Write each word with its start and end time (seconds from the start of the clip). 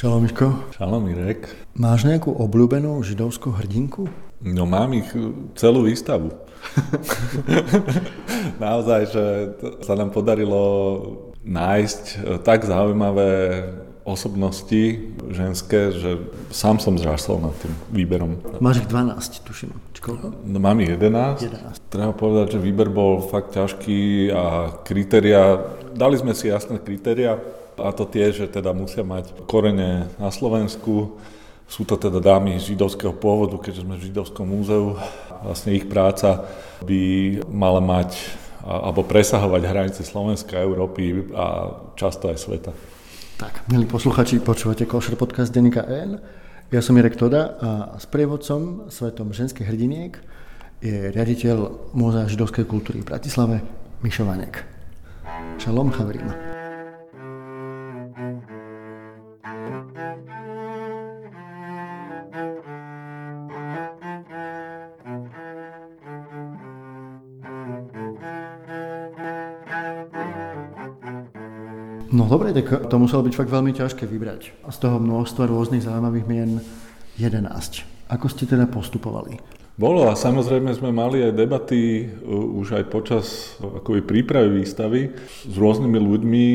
Šalom 0.00 0.24
Miško. 0.24 0.56
Šalom 0.80 1.12
Mirek. 1.12 1.44
Máš 1.76 2.08
nejakú 2.08 2.32
obľúbenú 2.32 3.04
židovskú 3.04 3.52
hrdinku? 3.52 4.08
No 4.40 4.64
mám 4.64 4.96
ich 4.96 5.04
celú 5.60 5.84
výstavu. 5.84 6.32
Naozaj, 8.64 9.00
že 9.12 9.24
sa 9.84 9.92
nám 10.00 10.08
podarilo 10.08 10.64
nájsť 11.44 12.32
tak 12.40 12.64
zaujímavé 12.64 13.60
osobnosti 14.08 15.12
ženské, 15.28 15.92
že 15.92 16.16
sám 16.48 16.80
som 16.80 16.96
zrasol 16.96 17.44
nad 17.44 17.52
tým 17.60 17.76
výberom. 17.92 18.40
Máš 18.56 18.80
ich 18.80 18.88
12, 18.88 19.44
tuším. 19.44 19.76
Koľko? 20.00 20.32
No, 20.48 20.64
mám 20.64 20.80
ich 20.80 20.96
11. 20.96 21.44
11. 21.44 21.92
Treba 21.92 22.16
povedať, 22.16 22.56
že 22.56 22.64
výber 22.64 22.88
bol 22.88 23.20
fakt 23.20 23.52
ťažký 23.52 24.32
a 24.32 24.72
kritéria, 24.80 25.60
dali 25.92 26.16
sme 26.16 26.32
si 26.32 26.48
jasné 26.48 26.80
kritéria 26.80 27.59
a 27.84 27.92
to 27.96 28.04
tie, 28.04 28.32
že 28.32 28.50
teda 28.50 28.72
musia 28.76 29.04
mať 29.06 29.46
korene 29.48 30.10
na 30.20 30.30
Slovensku, 30.30 31.20
sú 31.70 31.86
to 31.86 31.94
teda 31.94 32.18
dámy 32.18 32.58
židovského 32.58 33.14
pôvodu, 33.14 33.54
keďže 33.62 33.86
sme 33.86 33.94
v 33.94 34.10
židovskom 34.10 34.42
múzeu. 34.42 34.98
Vlastne 35.46 35.70
ich 35.70 35.86
práca 35.86 36.50
by 36.82 37.00
mala 37.46 37.78
mať 37.78 38.18
alebo 38.60 39.06
presahovať 39.06 39.62
hranice 39.64 40.00
Slovenska, 40.04 40.60
Európy 40.60 41.32
a 41.32 41.78
často 41.96 42.28
aj 42.28 42.36
sveta. 42.36 42.72
Tak, 43.40 43.64
milí 43.72 43.88
posluchači, 43.88 44.36
počúvate 44.44 44.84
Košer 44.84 45.16
podcast 45.16 45.48
Denika 45.48 45.80
N. 45.88 46.20
Ja 46.68 46.84
som 46.84 46.98
Irek 47.00 47.16
Toda 47.16 47.56
a 47.56 47.70
s 47.96 48.04
prievodcom 48.04 48.92
svetom 48.92 49.32
ženských 49.32 49.64
hrdiniek 49.64 50.20
je 50.84 51.08
riaditeľ 51.08 51.88
Múzea 51.96 52.28
židovskej 52.28 52.68
kultúry 52.68 53.00
v 53.00 53.08
Bratislave 53.08 53.64
Mišo 54.04 54.28
Vanek. 54.28 54.60
Šalom, 55.56 55.88
chavrím. 55.88 56.49
No 72.10 72.26
dobre, 72.26 72.50
tak 72.50 72.90
to 72.90 72.96
muselo 72.98 73.22
byť 73.22 73.34
fakt 73.38 73.54
veľmi 73.54 73.70
ťažké 73.70 74.02
vybrať. 74.02 74.66
Z 74.66 74.76
toho 74.82 74.98
množstva 74.98 75.46
rôznych 75.46 75.86
zaujímavých 75.86 76.26
mien 76.26 76.58
11. 77.14 77.46
Ako 78.10 78.26
ste 78.26 78.50
teda 78.50 78.66
postupovali? 78.66 79.38
Bolo 79.78 80.10
a 80.10 80.18
samozrejme 80.18 80.74
sme 80.74 80.90
mali 80.90 81.22
aj 81.22 81.38
debaty 81.38 82.10
už 82.26 82.82
aj 82.82 82.84
počas 82.90 83.54
akoby 83.62 84.02
prípravy 84.02 84.60
výstavy 84.60 85.14
s 85.46 85.54
rôznymi 85.54 85.96
ľuďmi, 85.96 86.46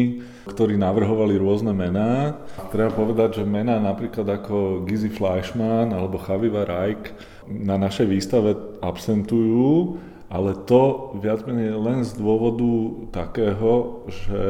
ktorí 0.52 0.76
navrhovali 0.78 1.40
rôzne 1.40 1.74
mená. 1.74 2.38
Treba 2.70 2.94
povedať, 2.94 3.42
že 3.42 3.50
mená 3.50 3.80
napríklad 3.80 4.28
ako 4.28 4.84
Gizi 4.86 5.10
Fleischmann 5.10 5.96
alebo 5.96 6.22
Chaviva 6.22 6.68
Rajk 6.68 7.16
na 7.50 7.80
našej 7.82 8.06
výstave 8.06 8.54
absentujú, 8.84 9.98
ale 10.36 10.52
to 10.68 11.16
viac 11.24 11.48
menej 11.48 11.72
len 11.80 12.04
z 12.04 12.12
dôvodu 12.20 13.08
takého, 13.16 14.04
že 14.12 14.44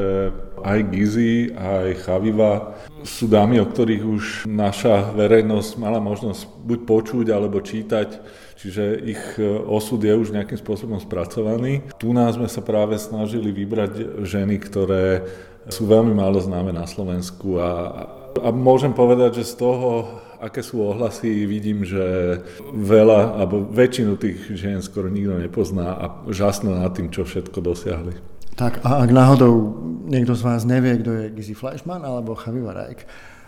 aj 0.65 0.79
Gizi, 0.89 1.53
aj 1.53 2.01
Chaviva 2.01 2.73
sú 3.05 3.29
dámy, 3.29 3.61
o 3.61 3.69
ktorých 3.69 4.01
už 4.01 4.23
naša 4.49 5.13
verejnosť 5.13 5.77
mala 5.77 6.01
možnosť 6.01 6.49
buď 6.65 6.79
počuť 6.89 7.25
alebo 7.29 7.61
čítať, 7.61 8.17
čiže 8.57 8.83
ich 9.05 9.23
osud 9.69 10.01
je 10.01 10.17
už 10.17 10.33
nejakým 10.33 10.57
spôsobom 10.57 10.97
spracovaný. 10.97 11.85
Tu 12.01 12.09
nás 12.09 12.33
sme 12.33 12.49
sa 12.49 12.65
práve 12.65 12.97
snažili 12.97 13.53
vybrať 13.53 14.25
ženy, 14.25 14.57
ktoré 14.57 15.21
sú 15.69 15.85
veľmi 15.85 16.17
málo 16.17 16.41
známe 16.41 16.73
na 16.73 16.89
Slovensku 16.89 17.61
a, 17.61 17.69
a 18.41 18.49
môžem 18.49 18.93
povedať, 18.93 19.41
že 19.41 19.53
z 19.53 19.61
toho 19.61 20.17
aké 20.45 20.61
sú 20.61 20.85
ohlasy, 20.85 21.49
vidím, 21.49 21.81
že 21.81 22.37
veľa, 22.69 23.41
alebo 23.41 23.65
väčšinu 23.65 24.13
tých 24.21 24.53
žien 24.53 24.79
skoro 24.85 25.09
nikto 25.09 25.41
nepozná 25.41 25.97
a 25.97 26.05
žasno 26.29 26.77
nad 26.77 26.93
tým, 26.93 27.09
čo 27.09 27.25
všetko 27.25 27.57
dosiahli. 27.65 28.13
Tak 28.55 28.85
a 28.85 29.03
ak 29.03 29.09
náhodou 29.11 29.73
niekto 30.05 30.37
z 30.37 30.45
vás 30.45 30.61
nevie, 30.63 31.01
kto 31.01 31.11
je 31.11 31.25
Gizi 31.33 31.57
Fleischmann 31.57 32.05
alebo 32.05 32.37
Chaviva 32.37 32.71
Rajk, 32.71 33.03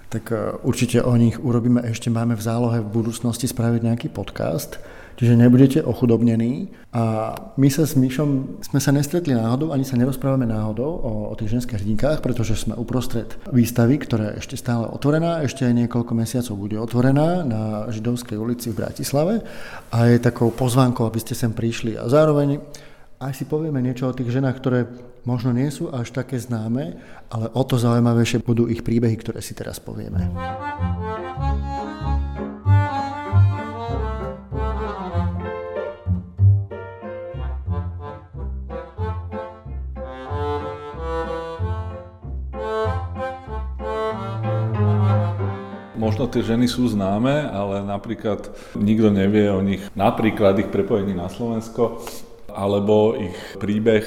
tak 0.09 0.33
e, 0.33 0.59
určite 0.67 0.99
o 1.05 1.13
nich 1.15 1.39
urobíme 1.39 1.79
ešte, 1.85 2.11
máme 2.11 2.35
v 2.35 2.43
zálohe 2.43 2.79
v 2.83 2.91
budúcnosti 2.91 3.47
spraviť 3.47 3.81
nejaký 3.87 4.07
podcast, 4.11 4.81
Čiže 5.17 5.33
nebudete 5.33 5.79
ochudobnení. 5.81 6.69
A 6.93 7.33
my 7.57 7.67
sa 7.73 7.89
s 7.89 7.97
Myšom 7.97 8.61
sme 8.61 8.77
sa 8.77 8.93
nestretli 8.93 9.33
náhodou, 9.33 9.73
ani 9.73 9.81
sa 9.81 9.97
nerozprávame 9.97 10.45
náhodou 10.45 10.85
o, 10.87 11.11
o 11.29 11.33
tých 11.33 11.57
ženských 11.57 11.81
hrdinkách, 11.81 12.21
pretože 12.21 12.53
sme 12.53 12.77
uprostred 12.77 13.33
výstavy, 13.49 13.97
ktorá 13.97 14.37
je 14.37 14.45
ešte 14.45 14.55
stále 14.61 14.85
otvorená, 14.85 15.41
ešte 15.41 15.65
aj 15.65 15.73
niekoľko 15.73 16.13
mesiacov 16.13 16.53
bude 16.53 16.77
otvorená 16.77 17.41
na 17.41 17.61
Židovskej 17.89 18.37
ulici 18.37 18.69
v 18.69 18.85
Bratislave 18.85 19.41
a 19.89 19.97
je 20.05 20.21
takou 20.21 20.53
pozvánkou, 20.53 21.09
aby 21.09 21.17
ste 21.17 21.33
sem 21.33 21.49
prišli 21.49 21.97
a 21.97 22.05
zároveň 22.05 22.61
aj 23.17 23.33
si 23.33 23.49
povieme 23.49 23.81
niečo 23.81 24.05
o 24.05 24.13
tých 24.13 24.29
ženách, 24.29 24.55
ktoré 24.61 24.85
možno 25.25 25.49
nie 25.49 25.73
sú 25.73 25.89
až 25.89 26.13
také 26.13 26.37
známe, 26.37 27.01
ale 27.33 27.49
o 27.57 27.63
to 27.65 27.81
zaujímavejšie 27.81 28.45
budú 28.45 28.69
ich 28.69 28.85
príbehy, 28.85 29.17
ktoré 29.17 29.41
si 29.41 29.57
teraz 29.57 29.81
povieme. 29.81 30.29
Možno 45.97 46.29
tie 46.29 46.45
ženy 46.45 46.69
sú 46.69 46.85
známe, 46.85 47.49
ale 47.49 47.81
napríklad 47.81 48.53
nikto 48.77 49.09
nevie 49.09 49.49
o 49.49 49.65
nich, 49.65 49.81
napríklad 49.97 50.61
ich 50.61 50.69
prepojení 50.69 51.17
na 51.17 51.25
Slovensko, 51.25 52.05
alebo 52.53 53.17
ich 53.17 53.33
príbeh 53.57 54.05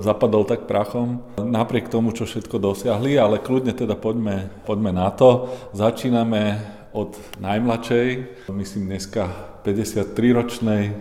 zapadol 0.00 0.48
tak 0.48 0.64
prachom, 0.64 1.20
napriek 1.36 1.92
tomu, 1.92 2.16
čo 2.16 2.24
všetko 2.24 2.56
dosiahli, 2.56 3.20
ale 3.20 3.40
kľudne 3.40 3.76
teda 3.76 4.00
poďme, 4.00 4.48
poďme 4.64 4.96
na 4.96 5.12
to. 5.12 5.52
Začíname 5.76 6.60
od 6.96 7.16
najmladšej, 7.36 8.08
myslím 8.56 8.96
dneska 8.96 9.28
53-ročnej 9.60 10.96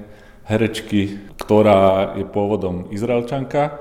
herečky, 0.46 1.31
ktorá 1.40 2.13
je 2.19 2.28
pôvodom 2.28 2.91
Izraelčanka, 2.91 3.79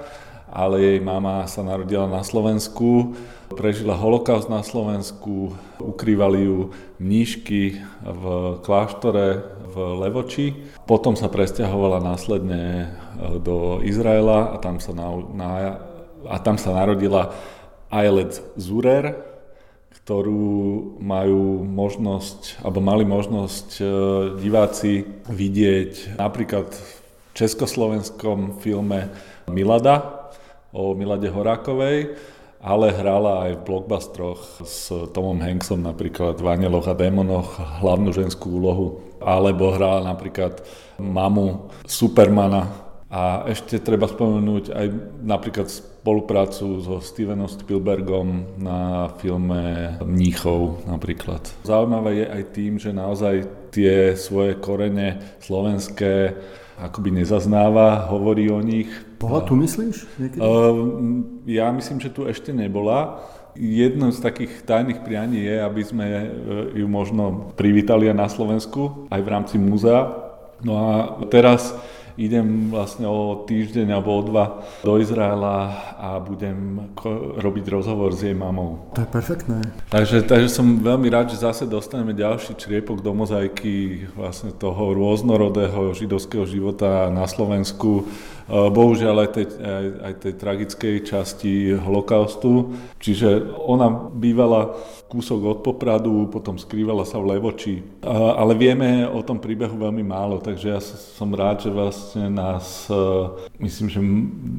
ale 0.55 0.79
jej 0.79 1.01
mama 1.03 1.43
sa 1.51 1.67
narodila 1.67 2.07
na 2.07 2.23
Slovensku 2.23 3.19
prežila 3.55 3.95
holokaust 3.95 4.51
na 4.51 4.67
Slovensku, 4.67 5.55
ukrývali 5.79 6.45
ju 6.45 6.75
mníšky 6.99 7.79
v 8.03 8.23
kláštore 8.61 9.27
v 9.71 9.77
Levoči. 10.05 10.47
Potom 10.85 11.15
sa 11.15 11.31
presťahovala 11.31 12.03
následne 12.03 12.63
e, 12.65 12.87
do 13.39 13.81
Izraela 13.87 14.55
a 14.55 14.57
tam 14.59 14.83
sa, 14.83 14.93
na, 14.93 15.09
na, 15.33 15.49
a 16.27 16.37
tam 16.43 16.59
sa 16.59 16.75
narodila 16.75 17.33
Ailet 17.89 18.43
Zurer, 18.59 19.15
ktorú 20.03 20.99
majú 21.01 21.63
možnosť, 21.65 22.61
alebo 22.67 22.83
mali 22.83 23.07
možnosť 23.07 23.69
e, 23.79 23.85
diváci 24.43 25.07
vidieť 25.31 26.19
napríklad 26.19 26.69
v 26.75 26.91
československom 27.35 28.63
filme 28.63 29.11
Milada 29.51 30.24
o 30.75 30.93
Milade 30.99 31.31
Horákovej, 31.31 32.19
ale 32.59 32.97
hrala 32.97 33.47
aj 33.47 33.61
v 33.61 33.65
blockbustroch 33.71 34.41
s 34.67 34.91
Tomom 35.15 35.39
Hanksom, 35.39 35.85
napríklad 35.85 36.41
v 36.41 36.49
Anieloch 36.49 36.91
a 36.91 36.97
démonoch, 36.99 37.61
hlavnú 37.81 38.11
ženskú 38.11 38.59
úlohu. 38.59 38.87
Alebo 39.23 39.73
hrala 39.73 40.05
napríklad 40.05 40.65
mamu 40.99 41.71
Supermana. 41.87 42.73
A 43.15 43.47
ešte 43.47 43.79
treba 43.79 44.11
spomenúť 44.11 44.75
aj 44.75 44.87
napríklad 45.23 45.71
spoluprácu 45.71 46.83
so 46.83 46.99
Stevenom 46.99 47.47
Spielbergom 47.47 48.59
na 48.59 49.12
filme 49.23 49.95
Mníchov 50.03 50.83
napríklad. 50.91 51.47
Zaujímavé 51.62 52.25
je 52.25 52.26
aj 52.26 52.43
tým, 52.50 52.73
že 52.82 52.91
naozaj 52.91 53.47
tie 53.71 54.19
svoje 54.19 54.59
korene 54.59 55.23
slovenské 55.38 56.35
akoby 56.75 57.23
nezaznáva, 57.23 58.11
hovorí 58.11 58.50
o 58.50 58.59
nich. 58.59 58.91
Bola 59.29 59.43
tu 59.44 59.55
myslíš? 59.56 59.97
Uh, 60.21 60.41
ja 61.49 61.73
myslím, 61.73 61.99
že 62.00 62.12
tu 62.12 62.29
ešte 62.29 62.53
nebola. 62.53 63.25
Jedno 63.55 64.11
z 64.11 64.19
takých 64.19 64.67
tajných 64.67 65.06
prianí 65.06 65.38
je, 65.47 65.62
aby 65.62 65.82
sme 65.87 66.06
e, 66.11 66.26
ju 66.75 66.91
možno 66.91 67.55
privítali 67.55 68.11
aj 68.11 68.17
na 68.19 68.26
Slovensku, 68.26 69.06
aj 69.15 69.21
v 69.23 69.31
rámci 69.31 69.62
múzea. 69.62 70.11
No 70.67 70.75
a 70.75 70.91
teraz 71.31 71.71
idem 72.15 72.71
vlastne 72.71 73.11
o 73.11 73.43
týždeň 73.43 73.91
alebo 73.91 74.11
o 74.15 74.23
dva 74.23 74.44
do 74.87 75.03
Izraela 75.03 75.75
a 75.99 76.23
budem 76.23 76.91
robiť 77.43 77.65
rozhovor 77.71 78.15
s 78.15 78.23
jej 78.23 78.35
mamou. 78.35 78.91
To 78.94 79.03
je 79.03 79.11
perfektné. 79.11 79.59
Takže, 79.91 80.23
takže 80.23 80.49
som 80.50 80.79
veľmi 80.79 81.11
rád, 81.11 81.35
že 81.35 81.43
zase 81.43 81.67
dostaneme 81.67 82.15
ďalší 82.15 82.55
čriepok 82.55 83.03
do 83.03 83.11
mozaiky 83.15 84.06
vlastne 84.15 84.55
toho 84.55 84.94
rôznorodého 84.94 85.91
židovského 85.94 86.47
života 86.47 87.11
na 87.11 87.26
Slovensku 87.26 88.06
bohužiaľ 88.49 89.17
aj 89.25 89.31
tej, 89.32 89.46
aj, 89.56 89.87
aj 90.05 90.14
tej 90.20 90.32
tragickej 90.37 90.94
časti 91.08 91.52
holokaustu. 91.81 92.76
Čiže 93.00 93.56
ona 93.64 93.88
bývala 93.93 94.76
kúsok 95.08 95.41
od 95.46 95.58
Popradu, 95.62 96.26
potom 96.26 96.58
skrývala 96.58 97.06
sa 97.06 97.23
v 97.23 97.37
Levoči. 97.37 97.87
Ale 98.02 98.58
vieme 98.58 99.06
o 99.06 99.23
tom 99.23 99.38
príbehu 99.38 99.79
veľmi 99.79 100.02
málo, 100.02 100.43
takže 100.43 100.67
ja 100.75 100.81
som 100.82 101.31
rád, 101.31 101.62
že 101.62 101.70
vlastne 101.70 102.26
nás, 102.35 102.91
e, 102.91 102.99
myslím, 103.62 103.87
že 103.87 104.00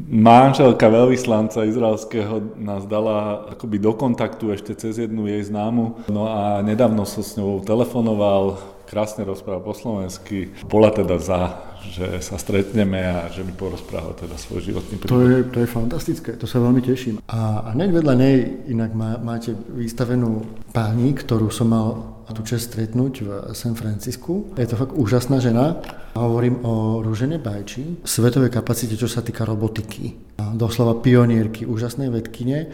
manželka 0.07 0.88
veľvyslanca 0.88 1.67
izraelského 1.67 2.55
nás 2.55 2.88
dala 2.88 3.51
akoby 3.51 3.83
do 3.83 3.91
kontaktu 3.91 4.55
ešte 4.55 4.71
cez 4.79 4.95
jednu 4.95 5.27
jej 5.27 5.43
známu. 5.43 6.07
No 6.07 6.31
a 6.31 6.63
nedávno 6.63 7.03
som 7.03 7.19
s 7.19 7.35
ňou 7.35 7.59
telefonoval, 7.59 8.55
krásne 8.88 9.27
rozprával 9.27 9.65
po 9.65 9.75
slovensky. 9.75 10.55
Bola 10.63 10.93
teda 10.93 11.19
za, 11.19 11.57
že 11.91 12.21
sa 12.23 12.39
stretneme 12.39 13.01
a 13.01 13.29
že 13.29 13.45
mi 13.45 13.53
porozprával 13.53 14.17
teda 14.17 14.39
svoj 14.39 14.61
životný 14.65 14.97
príbeh. 14.97 15.11
To 15.11 15.19
je, 15.21 15.37
to 15.49 15.57
je 15.61 15.69
fantastické, 15.69 16.29
to 16.39 16.47
sa 16.49 16.63
veľmi 16.63 16.81
teším. 16.81 17.21
A, 17.29 17.65
a 17.65 17.67
hneď 17.77 18.01
vedľa 18.01 18.13
nej 18.17 18.35
inak 18.71 18.91
má, 18.95 19.19
máte 19.21 19.53
vystavenú 19.53 20.45
pani, 20.73 21.13
ktorú 21.13 21.53
som 21.53 21.69
mal 21.69 22.15
tú 22.33 22.41
čest 22.41 22.73
stretnúť 22.73 23.13
v 23.21 23.29
San 23.53 23.77
Francisku. 23.77 24.49
Je 24.57 24.65
to 24.65 24.79
fakt 24.79 24.97
úžasná 24.97 25.37
žena. 25.37 25.77
Hovorím 26.17 26.63
o 26.65 27.03
Rúžene 27.05 27.37
Bajči, 27.37 28.01
svetovej 28.01 28.49
kapacite, 28.49 28.97
čo 28.97 29.05
sa 29.05 29.21
týka 29.21 29.45
robotiky. 29.45 30.15
Doslova 30.57 30.97
pionierky, 31.03 31.67
úžasnej 31.69 32.09
vedkine 32.09 32.71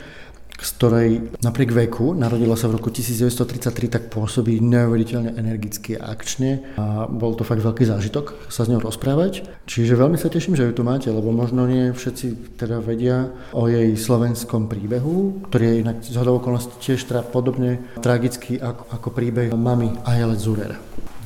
z 0.59 0.69
ktorej 0.77 1.09
napriek 1.39 1.71
veku, 1.71 2.17
narodila 2.17 2.57
sa 2.59 2.67
v 2.67 2.81
roku 2.81 2.91
1933, 2.91 3.87
tak 3.87 4.03
pôsobí 4.11 4.59
neuveriteľne 4.59 5.37
energicky 5.37 5.95
a 5.95 6.11
akčne 6.11 6.75
a 6.75 7.07
bol 7.07 7.37
to 7.37 7.47
fakt 7.47 7.63
veľký 7.63 7.87
zážitok 7.87 8.49
sa 8.51 8.65
s 8.65 8.69
ňou 8.71 8.83
rozprávať. 8.83 9.45
Čiže 9.69 9.95
veľmi 9.95 10.19
sa 10.19 10.27
teším, 10.27 10.59
že 10.59 10.67
ju 10.67 10.73
tu 10.75 10.83
máte, 10.83 11.07
lebo 11.07 11.31
možno 11.31 11.63
nie 11.65 11.93
všetci 11.93 12.57
teda 12.59 12.83
vedia 12.83 13.31
o 13.55 13.69
jej 13.71 13.93
slovenskom 13.95 14.67
príbehu, 14.67 15.47
ktorý 15.47 15.63
je 15.65 15.75
inak 15.85 15.97
z 16.03 16.17
okolností 16.17 16.75
tiež 16.81 17.05
teda 17.07 17.21
podobne 17.27 17.83
tragický 17.99 18.57
ako, 18.57 18.83
ako 18.89 19.07
príbeh 19.13 19.49
mamy 19.53 19.93
Ajelet 20.07 20.41
Zurer. 20.41 20.73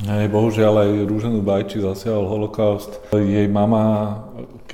Hej, 0.04 0.28
bohužiaľ 0.28 0.84
aj 0.84 0.90
Rúženu 1.08 1.40
Bajči 1.40 1.80
zasiahol 1.80 2.28
holokaust. 2.28 3.00
Jej 3.16 3.48
mama, 3.48 4.12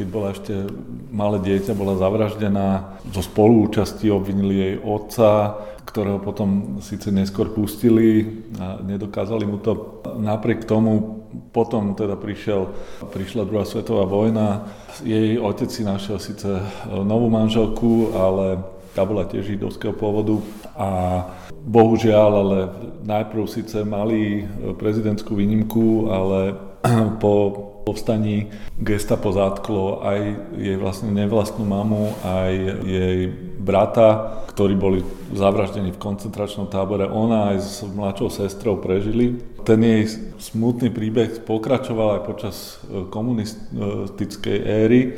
keď 0.02 0.08
bola 0.10 0.34
ešte 0.34 0.66
malé 1.14 1.38
dieťa, 1.38 1.78
bola 1.78 1.94
zavraždená. 1.94 2.98
Zo 3.14 3.22
spoluúčasti 3.22 4.10
obvinili 4.10 4.54
jej 4.58 4.74
otca, 4.82 5.62
ktorého 5.86 6.18
potom 6.18 6.82
síce 6.82 7.14
neskôr 7.14 7.54
pustili 7.54 8.26
a 8.58 8.82
nedokázali 8.82 9.46
mu 9.46 9.62
to. 9.62 10.02
Napriek 10.18 10.66
tomu 10.66 11.22
potom 11.54 11.94
teda 11.94 12.18
prišiel, 12.18 12.74
prišla 13.14 13.46
druhá 13.46 13.62
svetová 13.62 14.02
vojna. 14.10 14.66
Jej 15.06 15.38
otec 15.38 15.70
si 15.70 15.86
našiel 15.86 16.18
síce 16.18 16.50
novú 16.90 17.30
manželku, 17.30 18.10
ale 18.18 18.58
tá 18.98 19.06
bola 19.06 19.22
tiež 19.22 19.54
židovského 19.54 19.94
pôvodu 19.94 20.42
a 20.74 21.22
bohužiaľ, 21.62 22.30
ale 22.42 22.58
najprv 23.06 23.46
síce 23.46 23.86
mali 23.86 24.50
prezidentskú 24.82 25.38
výnimku, 25.38 26.10
ale 26.10 26.58
po 27.22 27.70
povstaní 27.82 28.48
gestapo 28.78 29.34
zatklo 29.34 30.00
aj 30.06 30.20
jej 30.56 30.76
vlastne 30.78 31.10
nevlastnú 31.12 31.66
mamu, 31.66 32.14
aj 32.22 32.52
jej 32.86 33.18
brata, 33.62 34.42
ktorí 34.52 34.74
boli 34.76 35.00
zavraždení 35.32 35.96
v 35.96 36.02
koncentračnom 36.02 36.68
tábore. 36.68 37.08
Ona 37.08 37.56
aj 37.56 37.58
s 37.62 37.74
mladšou 37.86 38.28
sestrou 38.28 38.76
prežili. 38.76 39.40
Ten 39.62 39.78
jej 39.78 40.10
smutný 40.42 40.90
príbeh 40.90 41.46
pokračoval 41.46 42.18
aj 42.18 42.22
počas 42.26 42.56
e, 42.82 43.06
komunistickej 43.06 44.58
éry, 44.58 45.00
e, 45.06 45.10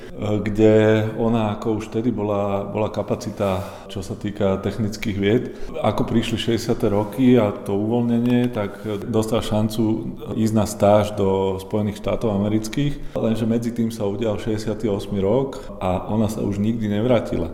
kde 0.44 0.74
ona 1.16 1.56
ako 1.56 1.80
už 1.80 1.88
vtedy 1.88 2.12
bola, 2.12 2.68
bola 2.68 2.92
kapacita, 2.92 3.64
čo 3.88 4.04
sa 4.04 4.12
týka 4.12 4.60
technických 4.60 5.16
vied. 5.16 5.42
Ako 5.80 6.04
prišli 6.04 6.60
60. 6.60 6.76
roky 6.92 7.40
a 7.40 7.56
to 7.56 7.72
uvoľnenie, 7.72 8.52
tak 8.52 8.84
dostal 9.08 9.40
šancu 9.40 10.12
ísť 10.36 10.54
na 10.54 10.68
stáž 10.68 11.16
do 11.16 11.56
Spojených 11.56 12.04
štátov 12.04 12.36
amerických, 12.36 13.16
lenže 13.16 13.48
medzi 13.48 13.72
tým 13.72 13.88
sa 13.88 14.04
udial 14.04 14.36
68. 14.36 14.84
rok 15.24 15.80
a 15.80 16.04
ona 16.12 16.28
sa 16.28 16.44
už 16.44 16.60
nikdy 16.60 16.84
nevrátila. 16.92 17.48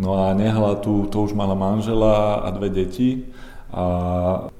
No 0.00 0.16
a 0.16 0.32
nehala 0.32 0.80
tu, 0.80 1.04
to 1.12 1.28
už 1.28 1.36
mala 1.36 1.52
manžela 1.52 2.40
a 2.40 2.48
dve 2.56 2.72
deti 2.72 3.28
a 3.70 3.84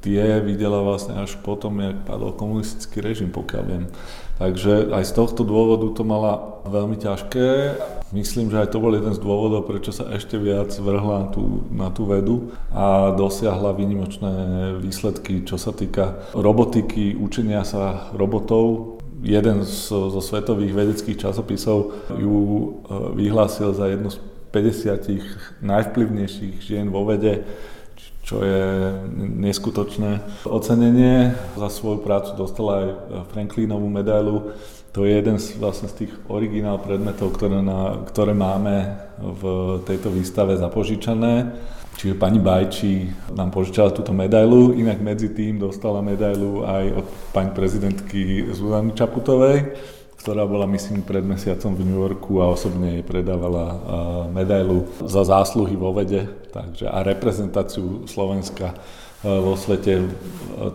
tie 0.05 0.39
videla 0.45 0.85
vlastne 0.85 1.17
až 1.19 1.41
potom, 1.41 1.81
jak 1.81 2.07
padol 2.07 2.37
komunistický 2.37 3.01
režim, 3.01 3.33
pokiaľ 3.33 3.63
viem. 3.65 3.85
Takže 4.37 4.93
aj 4.93 5.05
z 5.05 5.13
tohto 5.17 5.43
dôvodu 5.45 5.85
to 5.97 6.05
mala 6.05 6.63
veľmi 6.65 6.97
ťažké. 6.97 7.77
Myslím, 8.13 8.49
že 8.53 8.63
aj 8.63 8.73
to 8.73 8.81
bol 8.81 8.93
jeden 8.93 9.13
z 9.13 9.21
dôvodov, 9.21 9.69
prečo 9.69 9.93
sa 9.93 10.13
ešte 10.13 10.37
viac 10.41 10.73
vrhla 10.77 11.27
na 11.27 11.29
tú, 11.29 11.45
na 11.73 11.89
tú 11.93 12.05
vedu 12.05 12.53
a 12.73 13.13
dosiahla 13.17 13.77
výnimočné 13.77 14.33
výsledky, 14.81 15.45
čo 15.45 15.57
sa 15.57 15.73
týka 15.73 16.21
robotiky, 16.37 17.17
učenia 17.17 17.67
sa 17.67 18.13
robotov. 18.13 18.97
Jeden 19.21 19.69
z, 19.69 19.93
zo 19.93 20.21
svetových 20.25 20.73
vedeckých 20.73 21.29
časopisov 21.29 22.09
ju 22.17 22.41
e, 22.41 22.67
vyhlásil 23.21 23.77
za 23.77 23.93
jednu 23.93 24.09
z 24.09 24.17
50 24.51 25.63
najvplyvnejších 25.63 26.59
žien 26.59 26.91
vo 26.91 27.07
vede, 27.07 27.47
čo 28.27 28.43
je 28.45 28.63
neskutočné 29.19 30.45
ocenenie. 30.47 31.35
Za 31.59 31.71
svoju 31.71 32.03
prácu 32.03 32.31
dostala 32.39 32.73
aj 32.79 32.89
Franklinovú 33.35 33.87
medailu. 33.91 34.55
To 34.91 35.07
je 35.07 35.23
jeden 35.23 35.39
z, 35.39 35.55
vlastne 35.59 35.87
z 35.87 36.05
tých 36.05 36.13
originál 36.27 36.83
predmetov, 36.83 37.39
ktoré, 37.39 37.63
na, 37.63 38.03
ktoré 38.11 38.35
máme 38.35 38.99
v 39.19 39.43
tejto 39.87 40.11
výstave 40.11 40.59
zapožičané. 40.59 41.55
Čiže 41.95 42.19
pani 42.19 42.43
Bajči 42.43 43.13
nám 43.37 43.53
požičala 43.55 43.93
túto 43.93 44.11
medailu, 44.17 44.73
inak 44.73 45.05
medzi 45.05 45.31
tým 45.31 45.61
dostala 45.61 46.01
medailu 46.01 46.65
aj 46.65 46.85
od 46.97 47.07
pani 47.31 47.53
prezidentky 47.53 48.51
Zuzany 48.51 48.97
Čaputovej 48.97 49.77
ktorá 50.21 50.45
bola, 50.45 50.69
myslím, 50.69 51.01
pred 51.01 51.25
mesiacom 51.25 51.73
v 51.73 51.85
New 51.89 51.97
Yorku 51.97 52.45
a 52.45 52.53
osobne 52.53 53.01
jej 53.01 53.05
predávala 53.05 53.81
medailu 54.29 54.85
za 55.01 55.25
zásluhy 55.25 55.81
vo 55.81 55.97
vede 55.97 56.29
takže, 56.53 56.85
a 56.93 57.01
reprezentáciu 57.01 58.05
Slovenska 58.05 58.77
vo 59.25 59.57
svete. 59.57 60.09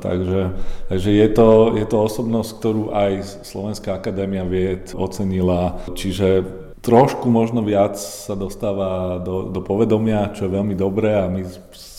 Takže, 0.01 0.53
takže 0.89 1.09
je, 1.13 1.27
to, 1.29 1.77
je 1.77 1.85
to 1.85 1.97
osobnosť, 1.97 2.49
ktorú 2.57 2.83
aj 2.93 3.11
Slovenská 3.45 3.97
akadémia 3.97 4.45
vied 4.45 4.93
ocenila. 4.93 5.81
Čiže 5.93 6.45
trošku 6.85 7.29
možno 7.29 7.65
viac 7.65 7.97
sa 7.97 8.37
dostáva 8.37 9.17
do, 9.21 9.49
do 9.49 9.61
povedomia, 9.65 10.33
čo 10.33 10.45
je 10.45 10.55
veľmi 10.57 10.77
dobré 10.77 11.17
a 11.17 11.25
my 11.25 11.41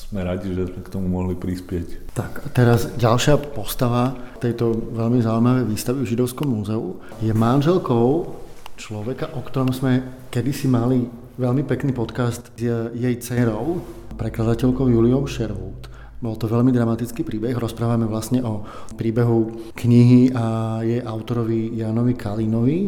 sme 0.06 0.22
radi, 0.22 0.54
že 0.54 0.70
sme 0.70 0.80
k 0.86 0.92
tomu 0.92 1.10
mohli 1.10 1.34
prispieť. 1.34 2.14
Tak 2.14 2.46
a 2.46 2.48
teraz 2.54 2.94
ďalšia 2.94 3.42
postava 3.52 4.14
tejto 4.38 4.94
veľmi 4.94 5.18
zaujímavej 5.18 5.66
výstavy 5.66 5.98
v 6.06 6.10
Židovskom 6.14 6.46
múzeu 6.46 7.02
je 7.18 7.34
manželkou 7.34 8.30
človeka, 8.78 9.34
o 9.34 9.42
ktorom 9.42 9.74
sme 9.74 10.06
kedysi 10.30 10.70
mali 10.70 11.10
veľmi 11.36 11.66
pekný 11.66 11.90
podcast 11.90 12.54
s 12.54 12.92
jej 12.94 13.14
dcerou, 13.18 13.82
prekladateľkou 14.14 14.86
Juliou 14.88 15.26
Sherwood. 15.26 15.90
Bol 16.16 16.32
to 16.40 16.48
veľmi 16.48 16.72
dramatický 16.72 17.28
príbeh. 17.28 17.52
Rozprávame 17.52 18.08
vlastne 18.08 18.40
o 18.40 18.64
príbehu 18.96 19.68
knihy 19.76 20.32
a 20.32 20.80
jej 20.80 21.04
autorovi 21.04 21.76
Janovi 21.76 22.16
Kalinovi 22.16 22.78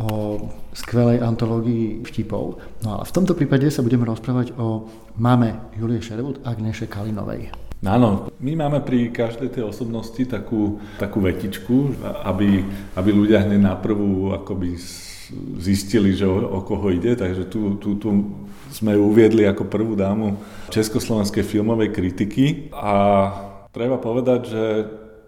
o 0.00 0.48
skvelej 0.72 1.20
antológii 1.20 2.00
vtipov. 2.08 2.56
No 2.80 3.00
a 3.00 3.04
v 3.04 3.12
tomto 3.12 3.36
prípade 3.36 3.68
sa 3.68 3.84
budeme 3.84 4.08
rozprávať 4.08 4.56
o 4.56 4.88
mame 5.20 5.70
Julie 5.76 6.00
Sherwood 6.00 6.40
Agneše 6.40 6.88
Kalinovej. 6.88 7.52
Áno, 7.80 8.28
my 8.44 8.52
máme 8.60 8.84
pri 8.84 9.08
každej 9.08 9.56
tej 9.56 9.64
osobnosti 9.64 10.20
takú, 10.28 10.80
takú 11.00 11.24
vetičku, 11.24 11.96
aby, 12.28 12.60
aby 12.92 13.08
ľudia 13.08 13.40
hneď 13.40 13.60
na 13.60 13.72
prvú 13.72 14.36
akoby 14.36 14.76
zistili, 15.56 16.12
že 16.12 16.28
o, 16.28 16.44
o 16.44 16.60
koho 16.60 16.92
ide, 16.92 17.16
takže 17.16 17.48
tu, 17.48 17.80
tu, 17.80 17.96
tu 17.96 18.08
sme 18.68 18.94
ju 18.94 19.02
uviedli 19.08 19.48
ako 19.48 19.64
prvú 19.64 19.96
dámu 19.96 20.36
československej 20.68 21.40
filmovej 21.40 21.90
kritiky 21.90 22.68
a 22.76 22.94
treba 23.72 23.96
povedať, 23.96 24.40
že 24.44 24.64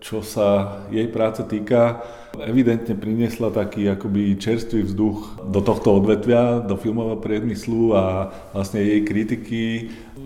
čo 0.03 0.21
sa 0.21 0.83
jej 0.91 1.07
práce 1.09 1.47
týka, 1.47 2.03
evidentne 2.41 2.97
priniesla 2.97 3.53
taký 3.53 3.93
akoby 3.93 4.41
čerstvý 4.41 4.89
vzduch 4.89 5.45
do 5.53 5.61
tohto 5.61 6.01
odvetvia, 6.01 6.65
do 6.65 6.81
filmového 6.81 7.21
priemyslu 7.21 7.93
a 7.93 8.33
vlastne 8.57 8.81
jej 8.81 9.01
kritiky 9.05 9.63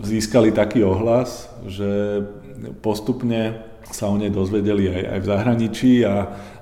získali 0.02 0.54
taký 0.54 0.86
ohlas, 0.86 1.50
že 1.66 2.22
postupne 2.78 3.66
sa 3.90 4.10
o 4.10 4.18
nej 4.18 4.30
dozvedeli 4.34 4.90
aj, 4.90 5.02
aj 5.14 5.18
v 5.22 5.30
zahraničí 5.30 5.92
a 6.02 6.14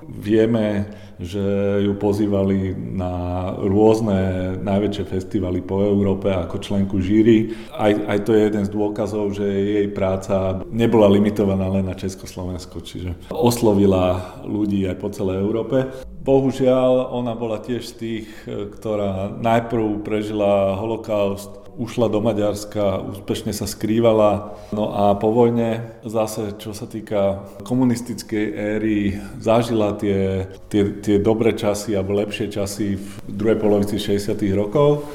vieme, 0.09 0.89
že 1.19 1.39
ju 1.83 1.95
pozývali 1.95 2.75
na 2.75 3.55
rôzne 3.55 4.51
najväčšie 4.59 5.03
festivaly 5.07 5.63
po 5.63 5.79
Európe 5.79 6.27
ako 6.27 6.59
členku 6.59 6.99
žíry. 6.99 7.55
Aj, 7.71 7.91
aj 7.91 8.19
to 8.27 8.35
je 8.35 8.41
jeden 8.51 8.63
z 8.67 8.73
dôkazov, 8.73 9.31
že 9.31 9.47
jej 9.47 9.87
práca 9.91 10.63
nebola 10.67 11.07
limitovaná 11.07 11.71
len 11.71 11.87
na 11.87 11.95
Československo, 11.95 12.83
čiže 12.83 13.15
oslovila 13.31 14.37
ľudí 14.43 14.83
aj 14.87 14.97
po 14.99 15.07
celej 15.11 15.39
Európe. 15.39 15.87
Bohužiaľ, 16.25 17.13
ona 17.13 17.37
bola 17.37 17.61
tiež 17.61 17.85
z 17.85 17.93
tých, 17.93 18.27
e, 18.49 18.65
ktorá 18.73 19.29
najprv 19.37 20.01
prežila 20.01 20.73
holokaust, 20.73 21.53
ušla 21.77 22.09
do 22.09 22.17
Maďarska, 22.17 23.03
úspešne 23.13 23.53
sa 23.53 23.69
skrývala. 23.69 24.57
No 24.73 24.89
a 24.89 25.13
po 25.19 25.29
vojne 25.29 26.01
zase, 26.01 26.57
čo 26.57 26.73
sa 26.73 26.89
týka 26.89 27.45
komunistickej 27.61 28.45
éry, 28.57 29.21
zažila 29.37 29.93
tie, 29.93 30.49
tie, 30.71 30.97
tie 30.97 31.21
dobré 31.21 31.53
časy 31.53 31.93
alebo 31.93 32.17
lepšie 32.17 32.49
časy 32.49 32.97
v 32.97 33.07
druhej 33.29 33.61
polovici 33.61 34.01
60. 34.01 34.33
rokov. 34.57 35.05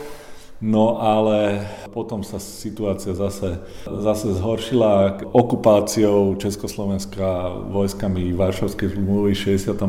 No 0.61 1.01
ale 1.01 1.65
potom 1.89 2.21
sa 2.21 2.37
situácia 2.37 3.17
zase, 3.17 3.65
zase 3.89 4.37
zhoršila 4.37 5.25
okupáciou 5.33 6.37
Československa 6.37 7.49
vojskami 7.73 8.37
Varšavskej 8.37 8.93
zmluvy 8.93 9.33
v 9.33 9.57
68. 9.57 9.81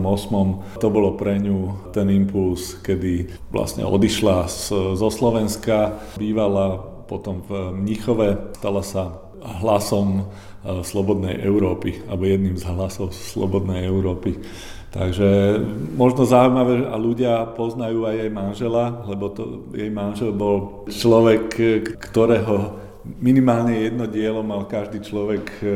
To 0.80 0.88
bolo 0.88 1.20
pre 1.20 1.44
ňu 1.44 1.92
ten 1.92 2.08
impuls, 2.08 2.80
kedy 2.80 3.28
vlastne 3.51 3.84
odišla 3.84 4.48
z, 4.48 4.96
zo 4.96 5.10
Slovenska, 5.12 6.00
bývala 6.16 6.80
potom 7.04 7.44
v 7.44 7.75
Mnichove, 7.75 8.56
stala 8.56 8.80
sa 8.80 9.28
hlasom 9.44 10.24
eh, 10.24 10.80
Slobodnej 10.88 11.36
Európy, 11.44 12.00
alebo 12.08 12.24
jedným 12.24 12.56
z 12.56 12.63
hlasov 12.72 13.12
Slobodnej 13.12 13.92
Európy. 13.92 14.40
Takže 14.92 15.56
možno 15.96 16.28
zaujímavé, 16.28 16.84
a 16.92 17.00
ľudia 17.00 17.48
poznajú 17.56 18.04
aj 18.12 18.16
jej 18.20 18.32
manžela, 18.32 19.08
lebo 19.08 19.32
to, 19.32 19.64
jej 19.72 19.88
manžel 19.88 20.36
bol 20.36 20.84
človek, 20.92 21.48
ktorého 22.12 22.76
minimálne 23.02 23.82
jedno 23.82 24.06
dielo 24.06 24.44
mal 24.44 24.68
každý 24.70 25.02
človek 25.02 25.48
e, 25.64 25.68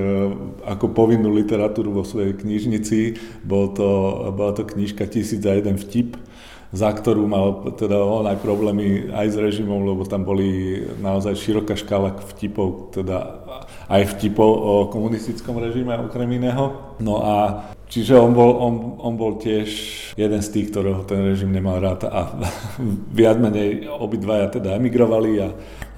ako 0.67 0.93
povinnú 0.93 1.33
literatúru 1.33 1.95
vo 1.95 2.03
svojej 2.05 2.37
knižnici. 2.37 3.17
Bol 3.41 3.73
to, 3.73 3.87
bola 4.35 4.53
to 4.53 4.67
knižka 4.67 5.09
Tisíc 5.09 5.41
a 5.47 5.57
jeden 5.57 5.79
vtip, 5.79 6.19
za 6.75 6.91
ktorú 6.91 7.25
mal 7.25 7.71
teda 7.73 7.97
on 7.97 8.29
aj 8.29 8.37
problémy 8.43 9.09
aj 9.15 9.31
s 9.31 9.37
režimom, 9.39 9.89
lebo 9.89 10.05
tam 10.05 10.27
boli 10.27 10.83
naozaj 11.01 11.39
široká 11.39 11.73
škála 11.73 12.13
vtipov, 12.35 12.93
teda 12.93 13.41
aj 13.89 14.17
vtipov 14.17 14.49
o 14.49 14.73
komunistickom 14.93 15.57
režime 15.57 15.97
okrem 15.97 16.29
iného. 16.29 16.93
No 17.01 17.25
a 17.25 17.35
čiže 17.87 18.17
on 18.17 18.31
bol, 18.35 18.51
on, 18.57 18.73
on 18.99 19.13
bol 19.15 19.37
tiež 19.37 19.67
jeden 20.17 20.41
z 20.41 20.49
tých, 20.51 20.73
ktorého 20.73 21.05
ten 21.05 21.21
režim 21.23 21.51
nemal 21.51 21.79
rád 21.79 22.07
a 22.07 22.35
viac 23.19 23.37
menej 23.39 23.87
obidvaja 23.87 24.51
teda 24.59 24.75
emigrovali 24.75 25.41
a, 25.41 25.49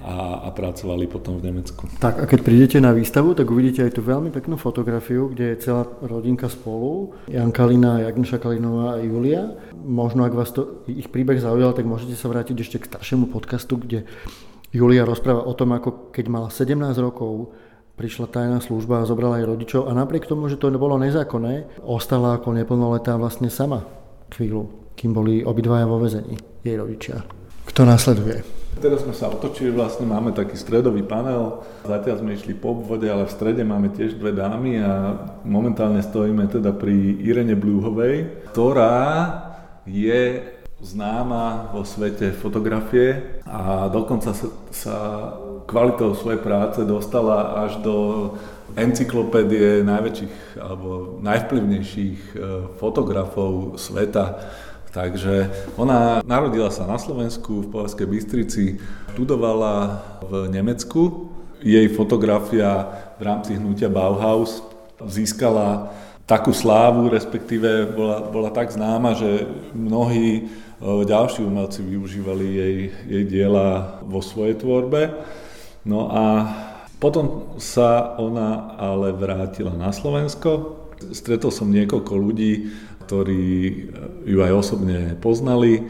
a, 0.04 0.14
a 0.46 0.48
pracovali 0.54 1.10
potom 1.10 1.40
v 1.40 1.52
Nemecku. 1.52 1.88
Tak 1.98 2.14
a 2.22 2.24
keď 2.28 2.40
prídete 2.44 2.78
na 2.78 2.94
výstavu, 2.94 3.34
tak 3.34 3.48
uvidíte 3.50 3.84
aj 3.84 3.98
tú 3.98 4.02
veľmi 4.04 4.30
peknú 4.30 4.60
fotografiu, 4.60 5.32
kde 5.32 5.56
je 5.56 5.70
celá 5.70 5.88
rodinka 6.04 6.46
spolu, 6.46 7.16
Jan 7.26 7.50
Kalina, 7.50 8.04
Jagneša 8.04 8.38
Kalinová 8.38 8.96
a 8.96 9.02
Julia 9.02 9.58
možno 9.88 10.28
ak 10.28 10.36
vás 10.36 10.52
to, 10.52 10.84
ich 10.84 11.08
príbeh 11.08 11.40
zaujal, 11.40 11.72
tak 11.72 11.88
môžete 11.88 12.12
sa 12.18 12.28
vrátiť 12.28 12.56
ešte 12.60 12.76
k 12.82 12.88
staršiemu 12.92 13.32
podcastu, 13.32 13.80
kde 13.80 14.04
Julia 14.68 15.08
rozpráva 15.08 15.48
o 15.48 15.56
tom, 15.56 15.72
ako 15.72 16.12
keď 16.12 16.24
mala 16.28 16.48
17 16.52 16.76
rokov, 17.00 17.56
prišla 17.98 18.30
tajná 18.30 18.62
služba 18.62 19.02
a 19.02 19.08
zobrala 19.10 19.42
aj 19.42 19.50
rodičov 19.50 19.90
a 19.90 19.92
napriek 19.92 20.30
tomu, 20.30 20.46
že 20.46 20.54
to 20.54 20.70
nebolo 20.70 20.94
nezákonné, 21.02 21.82
ostala 21.82 22.38
ako 22.38 22.54
neplnoletá 22.54 23.18
vlastne 23.18 23.50
sama 23.50 23.82
chvíľu, 24.32 24.92
kým 24.94 25.10
boli 25.12 25.40
obidvaja 25.42 25.88
vo 25.88 26.00
vezení, 26.00 26.36
jej 26.62 26.76
rodičia. 26.76 27.24
Kto 27.68 27.84
následuje? 27.84 28.40
Teraz 28.78 29.02
sme 29.02 29.10
sa 29.10 29.26
otočili, 29.26 29.74
vlastne 29.74 30.06
máme 30.06 30.30
taký 30.30 30.54
stredový 30.54 31.02
panel, 31.02 31.66
zatiaľ 31.82 32.22
sme 32.22 32.38
išli 32.38 32.54
po 32.54 32.78
obvode, 32.78 33.10
ale 33.10 33.26
v 33.26 33.34
strede 33.34 33.66
máme 33.66 33.90
tiež 33.90 34.14
dve 34.14 34.30
dámy 34.30 34.78
a 34.78 34.92
momentálne 35.42 35.98
stojíme 35.98 36.46
teda 36.46 36.70
pri 36.78 36.94
Irene 37.18 37.58
Blúhovej, 37.58 38.46
ktorá 38.54 38.94
je 39.82 40.46
známa 40.78 41.74
vo 41.74 41.82
svete 41.82 42.30
fotografie 42.30 43.42
a 43.42 43.90
dokonca 43.90 44.30
sa, 44.30 44.46
sa 44.70 44.96
kvalitou 45.66 46.14
svojej 46.14 46.38
práce 46.38 46.86
dostala 46.86 47.66
až 47.66 47.82
do 47.82 47.96
encyklopédie 48.78 49.82
najväčších 49.82 50.60
alebo 50.62 51.18
najvplyvnejších 51.18 52.20
e, 52.30 52.36
fotografov 52.78 53.74
sveta. 53.74 54.38
Takže 54.94 55.50
ona 55.76 56.24
narodila 56.24 56.72
sa 56.72 56.88
na 56.88 56.96
Slovensku 56.96 57.66
v 57.66 57.70
Povazkej 57.74 58.08
Bystrici, 58.08 58.64
študovala 59.12 60.00
v 60.24 60.48
Nemecku. 60.48 61.28
Jej 61.60 61.90
fotografia 61.92 62.86
v 63.18 63.22
rámci 63.26 63.58
hnutia 63.58 63.90
Bauhaus 63.90 64.62
získala 65.02 65.90
takú 66.28 66.52
slávu, 66.52 67.08
respektíve 67.08 67.88
bola, 67.92 68.20
bola 68.28 68.50
tak 68.52 68.68
známa, 68.68 69.16
že 69.16 69.48
mnohí 69.72 70.48
ďalší 70.82 71.42
umelci 71.42 71.82
využívali 71.82 72.46
jej, 72.46 72.76
jej 73.10 73.24
diela 73.26 73.98
vo 74.06 74.22
svojej 74.22 74.54
tvorbe. 74.54 75.10
No 75.82 76.06
a 76.10 76.24
potom 76.98 77.54
sa 77.62 78.14
ona 78.18 78.74
ale 78.78 79.14
vrátila 79.14 79.74
na 79.74 79.90
Slovensko. 79.94 80.78
Stretol 81.14 81.54
som 81.54 81.70
niekoľko 81.70 82.12
ľudí, 82.14 82.70
ktorí 83.06 83.46
ju 84.26 84.38
aj 84.42 84.52
osobne 84.54 85.14
poznali. 85.18 85.86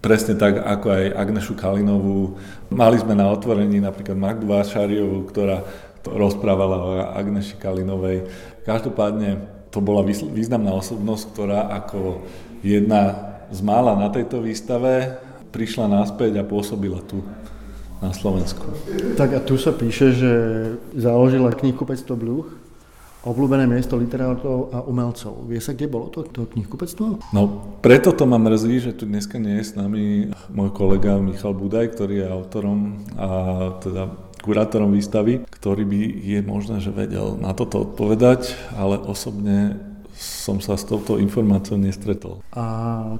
Presne 0.00 0.36
tak 0.36 0.60
ako 0.60 0.86
aj 0.92 1.04
Agnešu 1.16 1.54
Kalinovú. 1.56 2.36
Mali 2.72 2.96
sme 3.00 3.16
na 3.16 3.32
otvorení 3.32 3.80
napríklad 3.80 4.16
Magdu 4.16 4.48
Vášariovú, 4.48 5.28
ktorá 5.28 5.64
rozprávala 6.04 6.76
o 6.78 6.90
Agneši 7.16 7.56
Kalinovej. 7.56 8.28
Každopádne 8.64 9.44
to 9.72 9.84
bola 9.84 10.04
významná 10.06 10.72
osobnosť, 10.72 11.24
ktorá 11.36 11.60
ako 11.68 12.24
jedna 12.64 13.35
z 13.50 13.60
mála 13.62 13.94
na 13.94 14.08
tejto 14.10 14.42
výstave 14.42 15.18
prišla 15.54 15.88
naspäť 15.88 16.42
a 16.42 16.44
pôsobila 16.44 17.00
tu 17.04 17.24
na 18.02 18.12
Slovensku. 18.12 18.76
Tak 19.16 19.30
a 19.32 19.40
tu 19.40 19.56
sa 19.56 19.72
píše, 19.72 20.12
že 20.12 20.32
založila 20.92 21.56
knihkupectvo 21.56 22.14
Bluch, 22.16 22.48
obľúbené 23.26 23.66
miesto 23.66 23.98
literátov 23.98 24.70
a 24.70 24.78
umelcov. 24.86 25.50
Vie 25.50 25.58
sa, 25.58 25.74
kde 25.74 25.90
bolo 25.90 26.06
to, 26.14 26.22
to 26.22 26.46
knihkupectvo? 26.46 27.18
No, 27.34 27.42
preto 27.82 28.14
to 28.14 28.22
ma 28.22 28.38
mrzí, 28.38 28.86
že 28.86 28.92
tu 28.94 29.02
dneska 29.08 29.42
nie 29.42 29.58
je 29.58 29.64
s 29.66 29.72
nami 29.74 30.30
môj 30.54 30.70
kolega 30.70 31.18
Michal 31.18 31.56
Budaj, 31.56 31.98
ktorý 31.98 32.22
je 32.22 32.26
autorom 32.30 33.02
a 33.18 33.28
teda 33.82 34.14
kurátorom 34.46 34.94
výstavy, 34.94 35.42
ktorý 35.42 35.82
by 35.82 36.00
je 36.22 36.40
možné, 36.46 36.78
že 36.78 36.94
vedel 36.94 37.34
na 37.42 37.50
toto 37.50 37.82
odpovedať, 37.82 38.54
ale 38.78 38.94
osobne 39.02 39.74
som 40.16 40.58
sa 40.64 40.80
s 40.80 40.88
touto 40.88 41.20
informáciou 41.20 41.76
nestretol. 41.76 42.40
A 42.56 42.64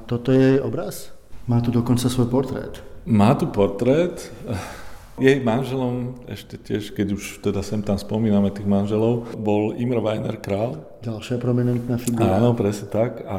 toto 0.09 0.33
je 0.33 0.57
jej 0.57 0.61
obraz? 0.65 1.13
Má 1.47 1.61
tu 1.61 1.71
dokonca 1.71 2.09
svoj 2.09 2.27
portrét. 2.27 2.81
Má 3.07 3.37
tu 3.37 3.47
portrét. 3.47 4.19
Jej 5.17 5.41
manželom, 5.41 6.13
ešte 6.29 6.61
tiež, 6.61 6.93
keď 6.93 7.17
už 7.17 7.41
teda 7.41 7.65
sem 7.65 7.81
tam 7.81 7.97
spomíname 7.97 8.53
tých 8.53 8.69
manželov, 8.69 9.33
bol 9.41 9.73
Imre 9.73 10.05
Weiner 10.05 10.37
Král. 10.37 10.77
Ďalšia 11.01 11.41
prominentná 11.41 11.97
figura. 11.97 12.37
Áno, 12.37 12.53
presne 12.53 12.93
tak. 12.93 13.25
A 13.25 13.39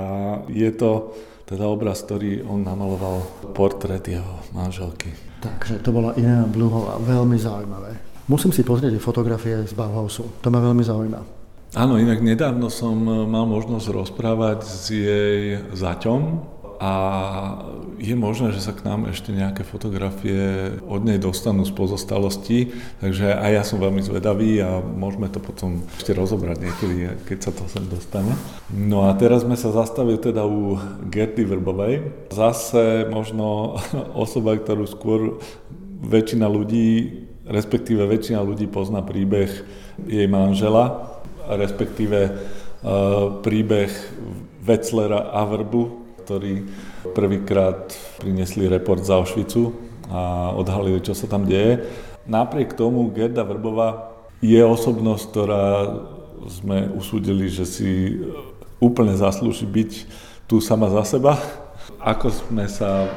je 0.49 0.73
to 0.73 1.13
teda 1.45 1.69
obraz, 1.69 2.01
ktorý 2.01 2.41
on 2.49 2.65
namaloval 2.65 3.21
portrét 3.53 4.09
jeho 4.09 4.41
manželky. 4.57 5.13
Takže 5.37 5.85
to 5.85 5.93
bola 5.93 6.17
Irena 6.17 6.49
Bluhová, 6.49 6.97
veľmi 6.97 7.37
zaujímavé. 7.37 7.93
Musím 8.25 8.49
si 8.49 8.65
pozrieť 8.65 8.97
fotografie 8.97 9.61
z 9.61 9.77
Bauhausu, 9.77 10.41
to 10.41 10.49
ma 10.49 10.57
veľmi 10.57 10.81
zaujíma. 10.81 11.36
Áno, 11.75 11.99
inak 11.99 12.23
nedávno 12.23 12.71
som 12.71 12.95
mal 13.27 13.43
možnosť 13.43 13.87
rozprávať 13.91 14.59
s 14.63 14.83
jej 14.87 15.59
zaťom, 15.75 16.47
a 16.77 16.93
je 17.97 18.13
možné, 18.13 18.53
že 18.53 18.61
sa 18.61 18.69
k 18.69 18.85
nám 18.85 19.09
ešte 19.09 19.33
nejaké 19.33 19.65
fotografie 19.65 20.77
od 20.85 21.01
nej 21.01 21.17
dostanú 21.17 21.65
z 21.65 21.73
pozostalostí, 21.73 22.69
takže 23.01 23.33
aj 23.33 23.51
ja 23.51 23.63
som 23.65 23.81
veľmi 23.81 24.01
zvedavý 24.05 24.61
a 24.61 24.77
môžeme 24.81 25.25
to 25.25 25.41
potom 25.41 25.81
ešte 25.97 26.13
rozobrať 26.13 26.57
niekedy, 26.61 26.95
keď 27.25 27.49
sa 27.49 27.51
to 27.53 27.65
sem 27.65 27.81
dostane. 27.89 28.29
No 28.69 29.09
a 29.09 29.17
teraz 29.17 29.41
sme 29.41 29.57
sa 29.57 29.73
zastavili 29.73 30.21
teda 30.21 30.45
u 30.45 30.77
Gerty 31.09 31.49
Vrbovej. 31.49 32.29
Zase 32.29 33.09
možno 33.09 33.77
osoba, 34.13 34.53
ktorú 34.53 34.85
skôr 34.85 35.41
väčšina 36.05 36.45
ľudí, 36.45 37.25
respektíve 37.49 38.05
väčšina 38.05 38.37
ľudí 38.45 38.69
pozná 38.69 39.01
príbeh 39.01 39.49
jej 40.05 40.29
manžela, 40.29 41.16
respektíve 41.55 42.19
uh, 42.27 43.39
príbeh 43.39 43.91
Wetzlera 44.67 45.31
a 45.31 45.47
Vrbu, 45.47 45.83
ktorí 46.27 46.67
prvýkrát 47.15 47.95
priniesli 48.19 48.67
report 48.67 49.07
z 49.07 49.15
Auschwitzu 49.15 49.71
a 50.11 50.51
odhalili, 50.51 50.99
čo 50.99 51.15
sa 51.15 51.27
tam 51.31 51.47
deje. 51.47 51.87
Napriek 52.27 52.75
tomu 52.75 53.07
Gerda 53.15 53.47
Vrbová 53.47 54.11
je 54.43 54.59
osobnosť, 54.59 55.23
ktorá 55.31 55.67
sme 56.51 56.91
usúdili, 56.93 57.47
že 57.47 57.63
si 57.63 57.91
úplne 58.77 59.15
zaslúži 59.15 59.63
byť 59.63 59.91
tu 60.45 60.59
sama 60.59 60.91
za 60.91 61.03
seba. 61.17 61.39
Ako 62.03 62.29
sme 62.29 62.67
sa 62.67 63.07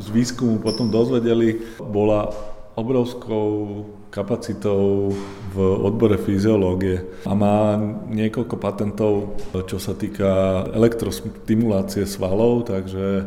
z 0.00 0.06
výskumu 0.08 0.58
potom 0.58 0.88
dozvedeli, 0.88 1.60
bola 1.78 2.32
obrovskou 2.74 3.84
kapacitou 4.14 5.10
v 5.50 5.56
odbore 5.58 6.14
fyziológie 6.22 7.26
a 7.26 7.34
má 7.34 7.74
niekoľko 8.06 8.54
patentov, 8.62 9.34
čo 9.66 9.82
sa 9.82 9.90
týka 9.98 10.62
elektrostimulácie 10.70 12.06
svalov, 12.06 12.70
takže 12.70 13.26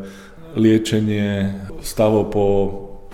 liečenie 0.56 1.52
stavov 1.84 2.32
po 2.32 2.46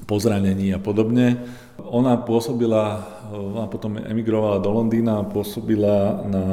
pozranení 0.05 0.69
a 0.69 0.77
podobne. 0.77 1.41
Ona 1.81 2.21
pôsobila, 2.21 3.01
ona 3.33 3.65
potom 3.65 3.97
emigrovala 3.97 4.61
do 4.61 4.69
Londýna 4.69 5.25
a 5.25 5.27
pôsobila 5.27 6.21
na 6.29 6.45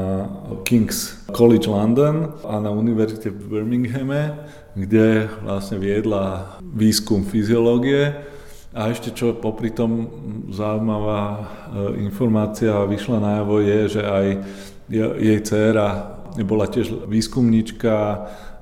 King's 0.64 1.20
College 1.36 1.68
London 1.68 2.32
a 2.48 2.56
na 2.56 2.72
univerzite 2.72 3.28
v 3.28 3.60
Birminghame, 3.60 4.40
kde 4.72 5.28
vlastne 5.44 5.76
viedla 5.76 6.56
výskum 6.64 7.28
fyziológie 7.28 8.16
a 8.70 8.90
ešte 8.90 9.10
čo 9.10 9.34
popri 9.34 9.74
tom 9.74 10.06
zaujímavá 10.54 11.22
e, 11.26 11.38
informácia 12.06 12.86
vyšla 12.86 13.18
najavo 13.18 13.56
je, 13.66 13.80
že 13.98 14.02
aj 14.06 14.26
jej 15.18 15.38
dcéra 15.42 16.18
bola 16.46 16.70
tiež 16.70 17.10
výskumníčka, 17.10 17.94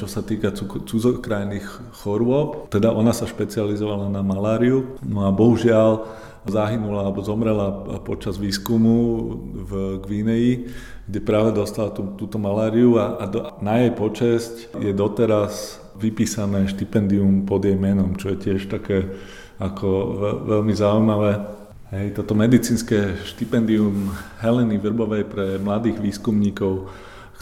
čo 0.00 0.06
sa 0.08 0.24
týka 0.24 0.56
cudzokrajných 0.56 1.92
chorôb. 2.00 2.72
Teda 2.72 2.96
ona 2.96 3.12
sa 3.12 3.28
špecializovala 3.28 4.08
na 4.08 4.24
maláriu, 4.24 4.96
no 5.04 5.28
a 5.28 5.30
bohužiaľ 5.34 6.08
zahynula 6.48 7.04
alebo 7.04 7.20
zomrela 7.20 8.00
počas 8.08 8.40
výskumu 8.40 8.96
v 9.68 9.72
Gvineji, 10.00 10.72
kde 11.04 11.20
práve 11.20 11.52
dostala 11.52 11.92
tú, 11.92 12.16
túto 12.16 12.40
maláriu 12.40 12.96
a, 12.96 13.20
a 13.20 13.24
do, 13.28 13.40
na 13.60 13.84
jej 13.84 13.92
počesť 13.92 14.54
je 14.80 14.92
doteraz 14.96 15.76
vypísané 16.00 16.70
štipendium 16.72 17.44
pod 17.44 17.68
jej 17.68 17.76
menom, 17.76 18.16
čo 18.16 18.32
je 18.32 18.38
tiež 18.38 18.70
také 18.72 19.12
ako 19.58 19.88
veľmi 20.46 20.74
zaujímavé. 20.74 21.32
Hej, 21.88 22.20
toto 22.20 22.36
medicínske 22.36 23.16
štipendium 23.26 24.12
Heleny 24.38 24.76
Vrbovej 24.78 25.24
pre 25.26 25.46
mladých 25.58 25.98
výskumníkov, 25.98 26.86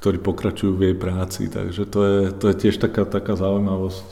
ktorí 0.00 0.22
pokračujú 0.22 0.78
v 0.78 0.82
jej 0.92 0.96
práci. 0.96 1.50
Takže 1.50 1.82
to 1.90 2.00
je, 2.04 2.18
to 2.30 2.44
je 2.52 2.56
tiež 2.56 2.78
taká, 2.78 3.04
taká 3.04 3.34
zaujímavosť, 3.34 4.06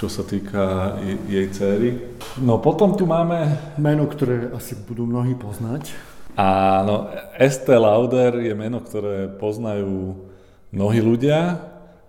čo 0.00 0.08
sa 0.08 0.24
týka 0.24 0.96
jej 1.28 1.46
céry. 1.52 2.00
No 2.40 2.58
potom 2.58 2.96
tu 2.96 3.04
máme... 3.04 3.60
Meno, 3.76 4.08
ktoré 4.08 4.50
asi 4.56 4.74
budú 4.74 5.04
mnohí 5.04 5.36
poznať. 5.36 5.92
Áno, 6.34 7.14
Estée 7.38 7.78
Lauder 7.78 8.42
je 8.42 8.54
meno, 8.58 8.82
ktoré 8.82 9.30
poznajú 9.30 10.26
mnohí 10.74 10.98
ľudia, 10.98 11.62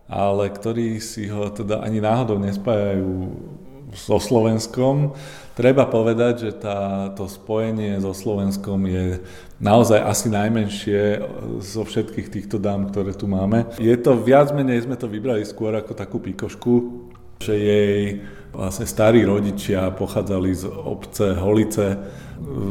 ale 0.10 0.50
ktorí 0.50 0.98
si 0.98 1.30
ho 1.30 1.54
teda 1.54 1.86
ani 1.86 2.02
náhodou 2.02 2.42
nespájajú 2.42 3.36
so 3.96 4.20
Slovenskom. 4.20 5.16
Treba 5.56 5.88
povedať, 5.88 6.34
že 6.48 6.52
tá, 6.52 7.10
to 7.16 7.32
spojenie 7.32 7.96
so 8.04 8.12
Slovenskom 8.12 8.84
je 8.92 9.24
naozaj 9.64 10.04
asi 10.04 10.28
najmenšie 10.28 11.24
zo 11.64 11.88
všetkých 11.88 12.28
týchto 12.28 12.60
dám, 12.60 12.92
ktoré 12.92 13.16
tu 13.16 13.26
máme. 13.32 13.72
Je 13.80 13.96
to 13.96 14.20
viac 14.20 14.52
menej, 14.52 14.84
sme 14.84 15.00
to 15.00 15.08
vybrali 15.08 15.48
skôr 15.48 15.72
ako 15.80 15.96
takú 15.96 16.20
pikošku, 16.20 17.08
že 17.40 17.56
jej 17.56 18.00
vlastne 18.52 18.88
starí 18.88 19.24
rodičia 19.24 19.92
pochádzali 19.96 20.52
z 20.56 20.64
obce 20.68 21.36
Holice 21.40 22.04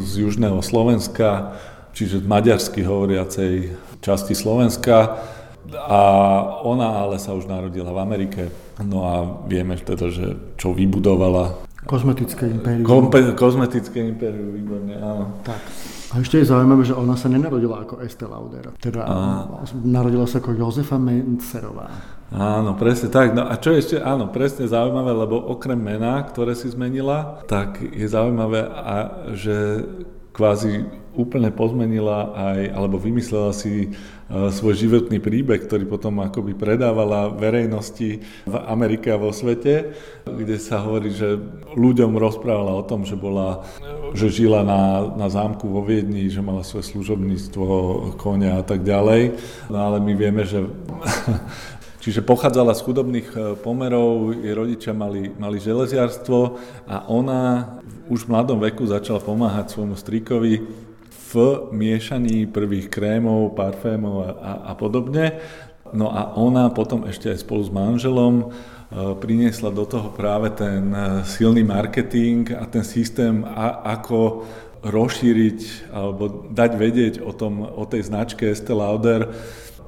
z 0.00 0.12
južného 0.28 0.60
Slovenska, 0.60 1.56
čiže 1.96 2.24
maďarsky 2.24 2.84
hovoriacej 2.84 3.72
časti 4.04 4.36
Slovenska 4.36 5.24
a 5.72 6.00
ona 6.64 7.00
ale 7.00 7.16
sa 7.16 7.32
už 7.32 7.48
narodila 7.48 7.92
v 7.96 8.02
Amerike. 8.04 8.42
No 8.82 8.98
a 9.06 9.14
vieme 9.46 9.78
teda, 9.78 10.10
že 10.10 10.34
čo 10.58 10.74
vybudovala. 10.74 11.62
Kozmetické 11.84 12.48
impérium. 12.48 12.88
Kompe- 12.88 13.36
kozmetické 13.36 14.00
impérium, 14.00 14.56
výborne, 14.56 14.96
áno. 14.96 15.36
Tak. 15.44 15.60
A 16.14 16.22
ešte 16.22 16.40
je 16.40 16.48
zaujímavé, 16.48 16.86
že 16.86 16.94
ona 16.96 17.18
sa 17.18 17.28
nenarodila 17.28 17.84
ako 17.84 18.00
Estée 18.00 18.24
Lauder. 18.24 18.72
Teda 18.80 19.04
a... 19.04 19.16
narodila 19.84 20.24
sa 20.24 20.40
ako 20.40 20.56
Jozefa 20.56 20.96
Mencerová. 20.96 21.90
Áno, 22.32 22.72
presne 22.78 23.12
tak. 23.12 23.36
No 23.36 23.44
a 23.44 23.58
čo 23.60 23.74
ešte, 23.74 24.00
áno, 24.00 24.30
presne 24.30 24.64
zaujímavé, 24.64 25.12
lebo 25.12 25.36
okrem 25.36 25.76
mena, 25.76 26.22
ktoré 26.24 26.56
si 26.56 26.70
zmenila, 26.72 27.44
tak 27.50 27.82
je 27.82 28.06
zaujímavé, 28.08 28.64
a, 28.64 28.96
že 29.36 29.84
kvázi 30.32 30.88
úplne 31.14 31.50
pozmenila 31.54 32.34
aj, 32.34 32.74
alebo 32.74 32.98
vymyslela 32.98 33.54
si 33.54 33.94
svoj 34.28 34.74
životný 34.74 35.20
príbeh, 35.20 35.60
ktorý 35.60 35.84
potom 35.84 36.24
akoby 36.24 36.56
predávala 36.56 37.28
verejnosti 37.28 38.24
v 38.48 38.54
Amerike 38.64 39.12
a 39.12 39.20
vo 39.20 39.30
svete, 39.36 39.92
kde 40.24 40.56
sa 40.56 40.80
hovorí, 40.80 41.12
že 41.12 41.36
ľuďom 41.76 42.16
rozprávala 42.16 42.72
o 42.72 42.86
tom, 42.88 43.04
že 43.04 43.20
bola, 43.20 43.68
že 44.16 44.32
žila 44.32 44.64
na, 44.64 45.12
na 45.12 45.28
zámku 45.28 45.68
vo 45.68 45.84
Viedni, 45.84 46.32
že 46.32 46.40
mala 46.40 46.64
svoje 46.64 46.88
služobníctvo, 46.96 47.66
konia 48.16 48.60
a 48.60 48.64
tak 48.64 48.80
ďalej. 48.80 49.36
No 49.68 49.78
ale 49.92 50.00
my 50.00 50.12
vieme, 50.16 50.48
že 50.48 50.64
Čiže 52.04 52.20
pochádzala 52.20 52.76
z 52.76 52.84
chudobných 52.84 53.28
e, 53.32 53.36
pomerov, 53.56 54.36
jej 54.36 54.52
rodičia 54.52 54.92
mali, 54.92 55.32
mali 55.40 55.56
železiarstvo 55.56 56.60
a 56.84 57.08
ona 57.08 57.80
už 58.12 58.28
v 58.28 58.30
mladom 58.36 58.60
veku 58.60 58.84
začala 58.84 59.24
pomáhať 59.24 59.72
svojmu 59.72 59.96
strikovi 59.96 60.60
v 61.34 61.68
miešaní 61.74 62.46
prvých 62.46 62.86
krémov, 62.86 63.58
parfémov 63.58 64.16
a, 64.22 64.30
a, 64.30 64.52
a 64.70 64.72
podobne. 64.78 65.42
No 65.90 66.14
a 66.14 66.38
ona 66.38 66.70
potom 66.70 67.06
ešte 67.10 67.34
aj 67.34 67.42
spolu 67.42 67.62
s 67.66 67.70
manželom 67.74 68.34
e, 68.38 68.44
priniesla 69.18 69.74
do 69.74 69.82
toho 69.82 70.14
práve 70.14 70.54
ten 70.54 70.94
e, 70.94 71.26
silný 71.26 71.66
marketing 71.66 72.54
a 72.54 72.70
ten 72.70 72.86
systém, 72.86 73.42
a, 73.42 73.82
ako 73.98 74.46
rozšíriť 74.84 75.90
alebo 75.90 76.46
dať 76.52 76.70
vedieť 76.76 77.14
o, 77.24 77.32
tom, 77.32 77.64
o 77.64 77.84
tej 77.88 78.06
značke 78.06 78.46
Estée 78.46 78.76
Lauder 78.76 79.32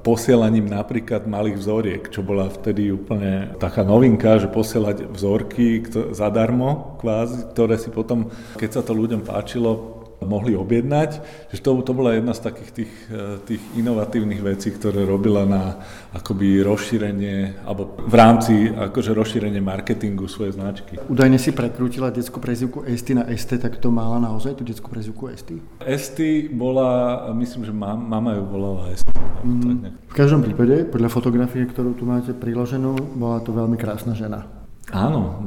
posielaním 0.07 0.71
napríklad 0.71 1.27
malých 1.27 1.57
vzoriek, 1.59 2.03
čo 2.07 2.23
bola 2.23 2.47
vtedy 2.47 2.95
úplne 2.95 3.51
taká 3.59 3.83
novinka, 3.83 4.39
že 4.39 4.47
posielať 4.47 5.11
vzorky 5.11 5.83
zadarmo, 6.15 6.95
kvázi, 7.03 7.51
ktoré 7.51 7.75
si 7.75 7.91
potom, 7.91 8.31
keď 8.55 8.79
sa 8.79 8.81
to 8.87 8.95
ľuďom 8.95 9.27
páčilo, 9.27 9.96
mohli 10.25 10.57
objednať. 10.57 11.21
Že 11.53 11.59
to, 11.61 11.69
to 11.85 11.91
bola 11.93 12.17
jedna 12.17 12.33
z 12.33 12.41
takých 12.41 12.71
tých, 12.73 12.93
eh, 13.13 13.37
tých 13.45 13.61
inovatívnych 13.77 14.41
vecí, 14.41 14.73
ktoré 14.73 15.05
robila 15.05 15.45
na 15.45 15.77
akoby 16.15 16.65
rozšírenie, 16.65 17.67
alebo 17.67 17.93
v 18.01 18.15
rámci 18.17 18.53
akože 18.71 19.13
rozšírenie 19.13 19.61
marketingu 19.61 20.25
svojej 20.25 20.57
značky. 20.57 20.97
Údajne 21.05 21.37
si 21.37 21.53
prekrútila 21.53 22.09
detskú 22.09 22.41
prezivku 22.41 22.81
Esty 22.87 23.13
na 23.13 23.29
Este, 23.29 23.61
tak 23.61 23.77
to 23.77 23.93
mala 23.93 24.17
naozaj 24.17 24.57
tú 24.57 24.63
detskú 24.65 24.89
prezivku 24.89 25.29
Esty? 25.29 25.61
Esty 25.85 26.49
bola, 26.49 27.29
myslím, 27.37 27.67
že 27.67 27.73
mama 27.75 28.33
ju 28.33 28.43
volala 28.49 28.89
Esty. 28.89 29.11
Mm, 29.45 29.93
v 30.09 30.15
každom 30.17 30.41
prípade, 30.41 30.89
podľa 30.89 31.13
fotografie, 31.13 31.61
ktorú 31.69 31.93
tu 31.93 32.09
máte 32.09 32.33
priloženú, 32.33 32.97
bola 33.21 33.37
to 33.45 33.53
veľmi 33.53 33.77
krásna 33.77 34.17
žena. 34.17 34.56
Áno, 34.87 35.43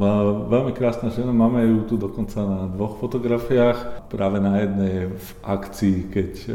veľmi 0.53 0.77
krásna 0.77 1.09
žena, 1.09 1.33
máme 1.33 1.65
ju 1.65 1.79
tu 1.89 1.95
dokonca 1.97 2.45
na 2.45 2.61
dvoch 2.69 3.01
fotografiách. 3.01 4.05
Práve 4.13 4.37
na 4.37 4.61
jednej 4.61 4.91
je 4.93 5.05
v 5.17 5.29
akcii, 5.41 5.97
keď 6.13 6.31
e, 6.45 6.51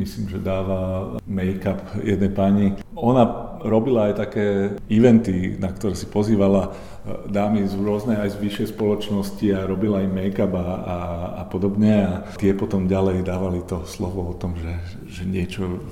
myslím, 0.00 0.32
že 0.32 0.40
dáva 0.40 1.12
make-up 1.28 1.84
jednej 2.00 2.32
pani. 2.32 2.66
Ona 2.96 3.60
robila 3.60 4.08
aj 4.08 4.14
také 4.16 4.46
eventy, 4.88 5.60
na 5.60 5.68
ktoré 5.68 5.92
si 5.92 6.08
pozývala 6.08 6.72
e, 6.72 7.28
dámy 7.28 7.68
z 7.68 7.76
rôznej 7.76 8.16
aj 8.16 8.32
z 8.32 8.40
vyššej 8.40 8.68
spoločnosti 8.72 9.46
a 9.52 9.68
robila 9.68 10.00
im 10.00 10.16
make-up 10.16 10.56
a, 10.56 10.64
a, 10.64 10.96
a 11.36 11.42
podobne 11.52 11.92
a 12.00 12.12
tie 12.40 12.56
potom 12.56 12.88
ďalej 12.88 13.28
dávali 13.28 13.60
to 13.68 13.84
slovo 13.84 14.32
o 14.32 14.34
tom, 14.40 14.56
že, 14.56 14.72
že 15.04 15.28
niečo 15.28 15.84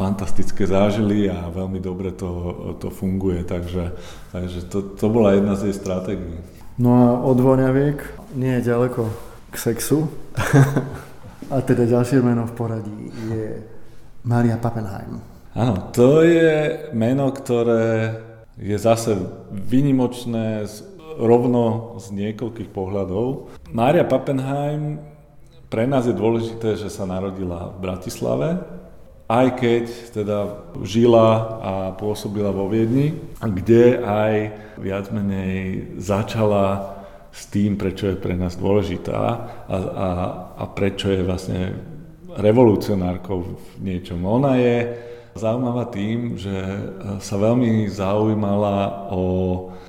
fantastické 0.00 0.64
zážili 0.64 1.28
a 1.28 1.52
veľmi 1.52 1.76
dobre 1.76 2.16
to, 2.16 2.28
to 2.80 2.88
funguje, 2.88 3.44
takže, 3.44 3.92
takže 4.32 4.64
to, 4.72 4.96
to 4.96 5.06
bola 5.12 5.36
jedna 5.36 5.60
z 5.60 5.68
jej 5.68 5.76
stratégií. 5.76 6.40
No 6.80 6.90
a 6.96 7.06
od 7.20 7.36
voňaviek 7.36 8.00
nie 8.32 8.56
je 8.56 8.72
ďaleko 8.72 9.12
k 9.52 9.54
sexu. 9.60 10.08
a 11.52 11.56
teda 11.60 11.84
ďalšie 11.84 12.24
meno 12.24 12.48
v 12.48 12.56
poradí 12.56 13.00
je 13.28 13.60
Maria 14.24 14.56
Pappenheim. 14.56 15.20
Áno, 15.52 15.92
to 15.92 16.24
je 16.24 16.88
meno, 16.96 17.28
ktoré 17.28 18.16
je 18.56 18.76
zase 18.80 19.20
vynimočné 19.52 20.64
z, 20.64 20.88
rovno 21.20 21.96
z 22.00 22.16
niekoľkých 22.16 22.72
pohľadov. 22.72 23.52
Mária 23.76 24.08
Pappenheim, 24.08 25.04
pre 25.68 25.84
nás 25.84 26.08
je 26.08 26.16
dôležité, 26.16 26.80
že 26.80 26.88
sa 26.88 27.04
narodila 27.04 27.76
v 27.76 27.78
Bratislave, 27.82 28.79
aj 29.30 29.46
keď 29.62 29.84
teda 30.10 30.38
žila 30.82 31.28
a 31.62 31.72
pôsobila 31.94 32.50
vo 32.50 32.66
Viedni, 32.66 33.14
kde 33.38 34.02
aj 34.02 34.34
viac 34.82 35.06
menej 35.14 35.86
začala 36.02 36.98
s 37.30 37.46
tým, 37.46 37.78
prečo 37.78 38.10
je 38.10 38.18
pre 38.18 38.34
nás 38.34 38.58
dôležitá 38.58 39.20
a, 39.70 39.76
a, 39.78 40.08
a 40.58 40.64
prečo 40.66 41.14
je 41.14 41.22
vlastne 41.22 41.78
revolucionárkou 42.34 43.38
v 43.54 43.70
niečom. 43.78 44.18
Ona 44.26 44.58
je 44.58 44.76
zaujímavá 45.38 45.86
tým, 45.94 46.34
že 46.34 46.54
sa 47.22 47.38
veľmi 47.38 47.86
zaujímala 47.86 49.10
o 49.14 49.22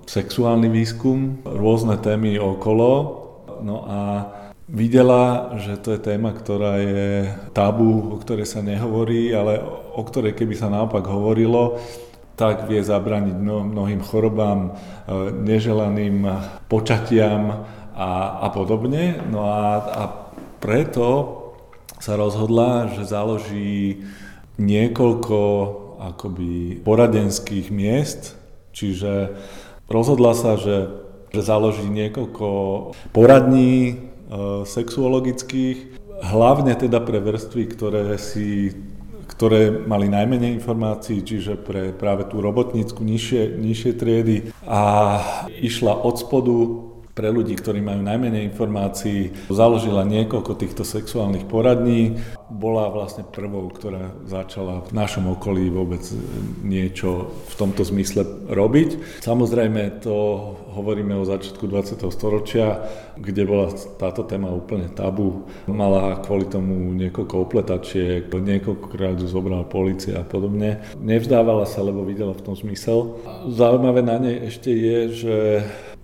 sexuálny 0.06 0.70
výskum, 0.70 1.42
rôzne 1.42 1.98
témy 1.98 2.38
okolo, 2.38 2.92
no 3.66 3.90
a 3.90 4.00
videla, 4.72 5.54
že 5.60 5.76
to 5.76 5.94
je 5.94 6.00
téma, 6.00 6.32
ktorá 6.32 6.80
je 6.80 7.28
tabu, 7.52 8.16
o 8.16 8.18
ktorej 8.18 8.48
sa 8.48 8.64
nehovorí, 8.64 9.28
ale 9.36 9.60
o 9.92 10.02
ktorej 10.02 10.32
keby 10.32 10.56
sa 10.56 10.72
naopak 10.72 11.04
hovorilo, 11.04 11.78
tak 12.40 12.72
vie 12.72 12.80
zabrániť 12.80 13.36
mnohým 13.38 14.02
chorobám, 14.02 14.60
e, 14.66 15.30
neželaným 15.44 16.24
počatiam 16.72 17.68
a, 17.92 18.12
a 18.42 18.48
podobne. 18.50 19.20
No 19.30 19.46
a, 19.46 19.84
a 19.84 20.04
preto 20.64 21.38
sa 22.00 22.18
rozhodla, 22.18 22.90
že 22.96 23.06
založí 23.06 24.08
niekoľko 24.58 25.40
akoby 26.02 26.82
poradenských 26.82 27.70
miest, 27.70 28.34
čiže 28.74 29.38
rozhodla 29.86 30.34
sa, 30.34 30.58
že, 30.58 30.90
že 31.30 31.46
založí 31.46 31.86
niekoľko 31.86 32.48
poradní 33.14 34.11
sexuologických, 34.64 36.00
hlavne 36.24 36.74
teda 36.80 37.04
pre 37.04 37.20
vrstvy, 37.20 37.64
ktoré 37.68 38.16
si 38.16 38.72
ktoré 39.32 39.72
mali 39.72 40.12
najmenej 40.12 40.60
informácií, 40.60 41.24
čiže 41.24 41.56
pre 41.56 41.96
práve 41.96 42.28
tú 42.28 42.44
robotnícku 42.44 43.00
nižšie, 43.00 43.58
nižšie 43.58 43.92
triedy. 43.96 44.52
A 44.68 44.82
išla 45.50 45.96
od 45.98 46.20
spodu 46.20 46.58
pre 47.14 47.30
ľudí, 47.30 47.56
ktorí 47.60 47.84
majú 47.84 48.02
najmenej 48.04 48.48
informácií, 48.52 49.36
založila 49.52 50.08
niekoľko 50.08 50.58
týchto 50.58 50.84
sexuálnych 50.88 51.48
poradní. 51.48 52.20
Bola 52.52 52.92
vlastne 52.92 53.24
prvou, 53.24 53.72
ktorá 53.72 54.12
začala 54.28 54.84
v 54.88 54.92
našom 54.92 55.32
okolí 55.32 55.72
vôbec 55.72 56.04
niečo 56.64 57.32
v 57.48 57.54
tomto 57.56 57.88
zmysle 57.88 58.28
robiť. 58.52 59.24
Samozrejme 59.24 60.04
to 60.04 60.16
hovoríme 60.72 61.16
o 61.16 61.28
začiatku 61.28 61.68
20. 61.68 62.04
storočia, 62.12 62.84
kde 63.20 63.44
bola 63.48 63.72
táto 64.00 64.24
téma 64.28 64.52
úplne 64.52 64.92
tabu. 64.92 65.48
Mala 65.68 66.20
kvôli 66.24 66.48
tomu 66.48 66.92
niekoľko 66.96 67.36
opletačiek, 67.48 68.28
niekoľkokrát 68.28 69.20
ju 69.20 69.28
zobrala 69.28 69.68
policia 69.68 70.24
a 70.24 70.28
podobne. 70.28 70.84
Nevzdávala 71.00 71.68
sa, 71.68 71.84
lebo 71.84 72.04
videla 72.04 72.36
v 72.36 72.44
tom 72.44 72.56
zmysel. 72.56 73.20
Zaujímavé 73.52 74.02
na 74.04 74.18
nej 74.20 74.52
ešte 74.52 74.72
je, 74.72 74.98
že 75.12 75.36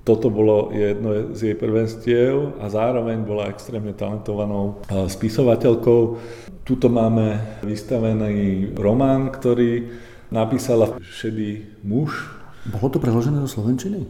toto 0.08 0.32
bolo 0.32 0.72
jedno 0.72 1.36
z 1.36 1.52
jej 1.52 1.56
prvenstiev 1.60 2.56
a 2.64 2.72
zároveň 2.72 3.28
bola 3.28 3.52
extrémne 3.52 3.92
talentovanou 3.92 4.80
spisovateľkou. 4.88 6.02
Tuto 6.64 6.88
máme 6.88 7.60
vystavený 7.68 8.72
román, 8.80 9.36
ktorý 9.36 9.92
napísala 10.32 10.96
Šedý 11.04 11.84
muž, 11.84 12.37
bolo 12.68 12.92
to 12.92 13.00
preložené 13.00 13.40
do 13.40 13.48
Slovenčiny? 13.48 14.04
E, 14.04 14.08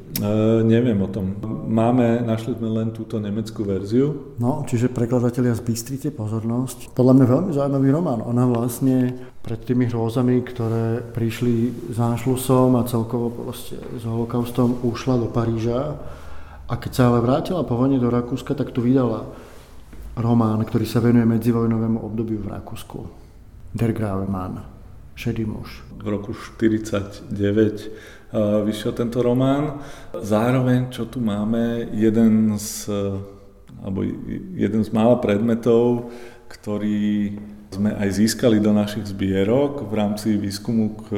neviem 0.66 0.98
o 0.98 1.10
tom. 1.10 1.38
Máme, 1.70 2.26
našli 2.26 2.58
sme 2.58 2.74
len 2.74 2.90
túto 2.90 3.22
nemeckú 3.22 3.62
verziu. 3.62 4.34
No, 4.42 4.66
čiže 4.66 4.90
prekladatelia 4.90 5.54
zbystrite 5.54 6.10
pozornosť. 6.10 6.98
Podľa 6.98 7.14
mňa 7.14 7.26
veľmi 7.30 7.52
zaujímavý 7.54 7.90
román. 7.94 8.26
Ona 8.26 8.50
vlastne 8.50 9.14
pred 9.46 9.62
tými 9.62 9.86
hrôzami, 9.86 10.42
ktoré 10.42 11.06
prišli 11.14 11.94
za 11.94 12.18
Anšlusom 12.18 12.82
a 12.82 12.88
celkovo 12.90 13.30
proste 13.30 13.78
s 13.78 14.04
holokaustom 14.04 14.82
ušla 14.82 15.22
do 15.22 15.28
Paríža. 15.30 15.94
A 16.68 16.74
keď 16.76 16.92
sa 16.92 17.04
ale 17.14 17.22
vrátila 17.22 17.62
po 17.62 17.78
vojne 17.78 18.02
do 18.02 18.10
Rakúska, 18.10 18.58
tak 18.58 18.74
tu 18.74 18.82
vydala 18.82 19.30
román, 20.18 20.66
ktorý 20.66 20.84
sa 20.90 20.98
venuje 20.98 21.30
medzivojnovému 21.30 22.02
obdobiu 22.02 22.42
v 22.42 22.58
Rakúsku. 22.58 22.98
Der 23.78 23.94
Grave 23.94 24.26
Mann, 24.26 24.77
šedý 25.18 25.50
muž. 25.50 25.82
V 25.98 26.08
roku 26.14 26.38
1949 26.62 28.30
vyšiel 28.70 28.94
tento 28.94 29.26
román. 29.26 29.82
Zároveň, 30.14 30.94
čo 30.94 31.10
tu 31.10 31.18
máme, 31.18 31.90
jeden 31.90 32.54
z, 32.62 32.86
alebo 33.82 34.06
jeden 34.54 34.86
z 34.86 34.90
mála 34.94 35.18
predmetov, 35.18 36.14
ktorý 36.48 37.34
sme 37.74 37.98
aj 37.98 38.10
získali 38.14 38.62
do 38.62 38.72
našich 38.72 39.10
zbierok 39.10 39.90
v 39.90 39.94
rámci 39.98 40.38
výskumu 40.38 41.02
k 41.02 41.10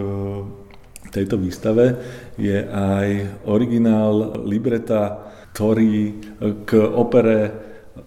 tejto 1.12 1.36
výstave, 1.36 2.00
je 2.40 2.66
aj 2.66 3.08
originál 3.52 4.40
libreta, 4.48 5.28
ktorý 5.52 6.24
k 6.64 6.72
opere 6.80 7.52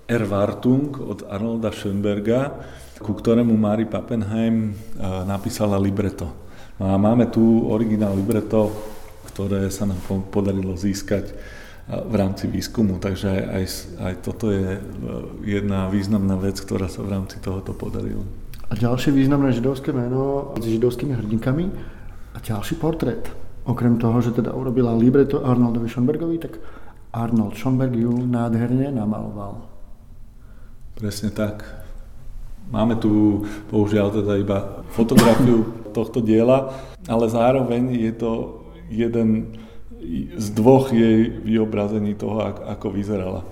Erwartung 0.08 0.96
od 1.04 1.26
Arnolda 1.28 1.68
Schönberga, 1.68 2.64
ku 3.02 3.18
ktorému 3.18 3.52
Mari 3.58 3.90
Pappenheim 3.90 4.72
napísala 5.26 5.76
libreto. 5.76 6.30
No 6.78 6.88
a 6.88 6.96
máme 6.96 7.28
tu 7.28 7.68
originál 7.68 8.14
libreto 8.14 8.70
ktoré 9.32 9.72
sa 9.72 9.88
nám 9.88 9.98
podarilo 10.28 10.76
získať 10.76 11.32
v 11.88 12.14
rámci 12.14 12.46
výskumu. 12.46 13.00
Takže 13.00 13.26
aj, 13.32 13.42
aj, 13.48 13.64
aj 13.98 14.14
toto 14.22 14.52
je 14.52 14.78
e, 14.78 14.80
jedna 15.42 15.88
významná 15.90 16.38
vec, 16.38 16.60
ktorá 16.60 16.86
sa 16.86 17.02
v 17.02 17.10
rámci 17.10 17.40
tohoto 17.42 17.74
podarila. 17.74 18.22
A 18.70 18.76
ďalšie 18.78 19.10
významné 19.10 19.56
židovské 19.56 19.90
meno 19.90 20.54
s 20.56 20.64
židovskými 20.64 21.16
hrdinkami 21.16 21.64
a 22.32 22.38
ďalší 22.38 22.78
portrét. 22.78 23.26
Okrem 23.66 23.98
toho, 23.98 24.20
že 24.22 24.36
teda 24.36 24.54
urobila 24.54 24.94
libreto 24.94 25.42
Arnoldovi 25.42 25.90
Schonbergovi, 25.90 26.38
tak 26.38 26.58
Arnold 27.12 27.58
Schonberg 27.58 27.92
ju 27.92 28.24
nádherne 28.24 28.88
namaloval. 28.94 29.68
Presne 30.96 31.34
tak. 31.34 31.66
Máme 32.70 33.00
tu, 33.00 33.42
bohužiaľ, 33.68 34.12
teda 34.12 34.32
iba 34.38 34.58
fotografiu 34.92 35.66
tohto 35.96 36.22
diela, 36.22 36.72
ale 37.08 37.26
zároveň 37.28 37.96
je 37.96 38.12
to 38.14 38.32
jeden 38.92 39.58
z 40.36 40.46
dvoch 40.52 40.90
jej 40.90 41.30
vyobrazení 41.30 42.14
toho, 42.14 42.42
ako 42.46 42.90
vyzerala. 42.90 43.42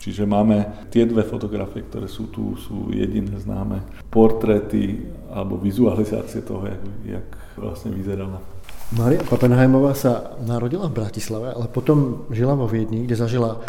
Čiže 0.00 0.24
máme 0.24 0.88
tie 0.88 1.04
dve 1.04 1.28
fotografie, 1.28 1.84
ktoré 1.84 2.08
sú 2.08 2.32
tu, 2.32 2.56
sú 2.56 2.88
jediné 2.88 3.36
známe. 3.36 3.84
Portréty 4.08 5.04
alebo 5.28 5.60
vizualizácie 5.60 6.40
toho, 6.40 6.64
jak, 6.64 6.82
jak 7.04 7.26
vlastne 7.60 7.92
vyzerala. 7.92 8.40
Maria 8.96 9.20
Pappenheimová 9.22 9.92
sa 9.92 10.34
narodila 10.40 10.88
v 10.88 11.04
Bratislave, 11.04 11.52
ale 11.52 11.68
potom 11.68 12.26
žila 12.32 12.56
vo 12.56 12.64
Viedni, 12.64 13.04
kde 13.04 13.14
zažila 13.14 13.60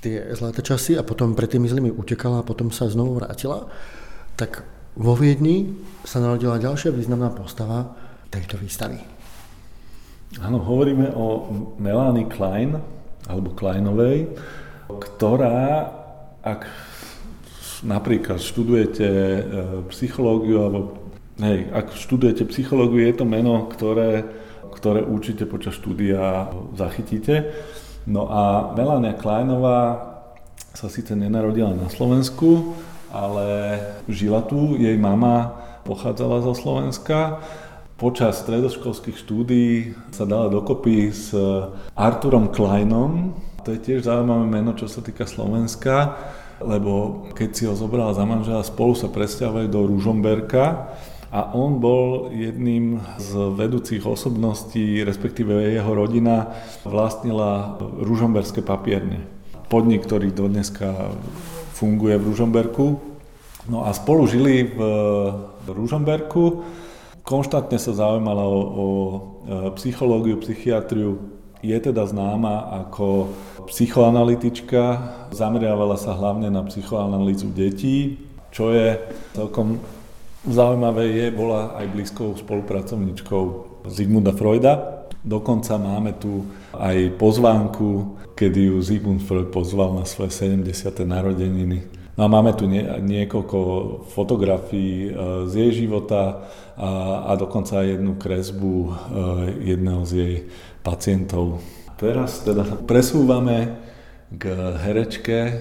tie 0.00 0.32
zlaté 0.38 0.62
časy 0.62 0.94
a 0.94 1.02
potom 1.02 1.34
pred 1.34 1.50
tými 1.50 1.66
zlými 1.66 1.90
utekala 1.92 2.40
a 2.40 2.46
potom 2.46 2.70
sa 2.70 2.86
znovu 2.86 3.18
vrátila. 3.18 3.66
Tak 4.36 4.68
vo 5.00 5.16
Viedni 5.16 5.72
sa 6.04 6.20
narodila 6.20 6.60
ďalšia 6.60 6.92
významná 6.92 7.32
postava 7.32 7.96
tejto 8.28 8.60
výstavy. 8.60 9.00
Áno, 10.44 10.60
hovoríme 10.60 11.08
o 11.16 11.48
Melanie 11.80 12.28
Klein, 12.28 12.76
alebo 13.24 13.56
Kleinovej, 13.56 14.36
ktorá, 14.92 15.88
ak 16.44 16.68
napríklad 17.80 18.36
študujete 18.36 19.08
e, 19.08 19.40
psychológiu, 19.88 20.68
alebo 20.68 20.80
hej, 21.40 21.72
ak 21.72 21.96
študujete 21.96 22.44
psychológiu, 22.52 23.08
je 23.08 23.16
to 23.16 23.24
meno, 23.24 23.72
ktoré, 23.72 24.20
ktoré 24.76 25.00
určite 25.00 25.48
počas 25.48 25.80
štúdia 25.80 26.52
zachytíte. 26.76 27.56
No 28.04 28.28
a 28.28 28.76
Melania 28.76 29.16
Kleinová 29.16 30.12
sa 30.76 30.92
síce 30.92 31.16
nenarodila 31.16 31.72
na 31.72 31.88
Slovensku, 31.88 32.76
ale 33.16 33.80
žila 34.10 34.44
tu, 34.44 34.76
jej 34.76 35.00
mama 35.00 35.56
pochádzala 35.88 36.44
zo 36.44 36.52
Slovenska 36.52 37.40
Počas 37.96 38.44
stredoškolských 38.44 39.16
štúdií 39.16 39.96
sa 40.12 40.28
dala 40.28 40.52
dokopy 40.52 41.16
s 41.16 41.32
Arturom 41.96 42.52
Kleinom. 42.52 43.32
To 43.64 43.72
je 43.72 43.80
tiež 43.80 44.04
zaujímavé 44.04 44.44
meno, 44.44 44.76
čo 44.76 44.84
sa 44.84 45.00
týka 45.00 45.24
Slovenska, 45.24 46.12
lebo 46.60 47.24
keď 47.32 47.48
si 47.56 47.64
ho 47.64 47.72
zobrala 47.72 48.12
za 48.12 48.28
manžela, 48.28 48.60
spolu 48.68 48.92
sa 48.92 49.08
presťahovali 49.08 49.72
do 49.72 49.88
Ružomberka 49.88 50.92
a 51.32 51.56
on 51.56 51.80
bol 51.80 52.28
jedným 52.36 53.00
z 53.16 53.32
vedúcich 53.56 54.04
osobností, 54.04 55.00
respektíve 55.00 55.56
jeho 55.56 55.92
rodina 55.96 56.52
vlastnila 56.84 57.80
ružomberské 57.80 58.60
papierne. 58.60 59.24
Podnik, 59.72 60.04
ktorý 60.04 60.36
do 60.36 60.52
dneska 60.52 61.16
funguje 61.76 62.16
v 62.16 62.26
Ružomberku. 62.32 62.86
No 63.68 63.84
a 63.84 63.92
spolu 63.92 64.24
žili 64.24 64.64
v 64.64 65.68
Ružomberku 65.68 66.64
Konštantne 67.26 67.74
sa 67.82 67.90
zaujímala 67.90 68.46
o, 68.46 68.54
o 68.54 68.86
e, 68.86 69.18
psychológiu, 69.74 70.38
psychiatriu. 70.38 71.18
Je 71.58 71.74
teda 71.74 72.06
známa 72.06 72.70
ako 72.86 73.34
psychoanalytička, 73.66 74.82
zameriavala 75.34 75.98
sa 75.98 76.14
hlavne 76.14 76.54
na 76.54 76.62
psychoanalýzu 76.62 77.50
detí, 77.50 78.22
čo 78.54 78.70
je 78.70 78.94
celkom 79.34 79.82
zaujímavé, 80.46 81.10
je, 81.10 81.26
bola 81.34 81.74
aj 81.74 81.90
blízkou 81.90 82.38
spolupracovníčkou 82.38 83.44
Zigmunda 83.90 84.30
Freuda. 84.30 84.95
Dokonca 85.26 85.74
máme 85.74 86.14
tu 86.14 86.46
aj 86.70 87.18
pozvánku, 87.18 88.14
kedy 88.38 88.70
ju 88.70 88.76
Zigmund 88.78 89.26
Freud 89.26 89.50
pozval 89.50 89.98
na 89.98 90.06
svoje 90.06 90.30
70. 90.30 91.02
narodeniny 91.02 91.96
No 92.16 92.24
a 92.24 92.28
máme 92.32 92.56
tu 92.56 92.64
nie, 92.64 92.80
niekoľko 92.80 93.58
fotografií 94.08 95.04
e, 95.04 95.10
z 95.44 95.52
jej 95.52 95.84
života 95.84 96.48
a, 96.72 96.90
a 97.28 97.32
dokonca 97.36 97.84
aj 97.84 97.92
jednu 97.92 98.16
kresbu 98.16 98.72
e, 98.72 98.90
jedného 99.76 100.02
z 100.08 100.12
jej 100.16 100.34
pacientov. 100.80 101.60
Teraz 102.00 102.40
teda 102.40 102.64
presúvame 102.88 103.76
k 104.32 104.48
herečke 104.80 105.60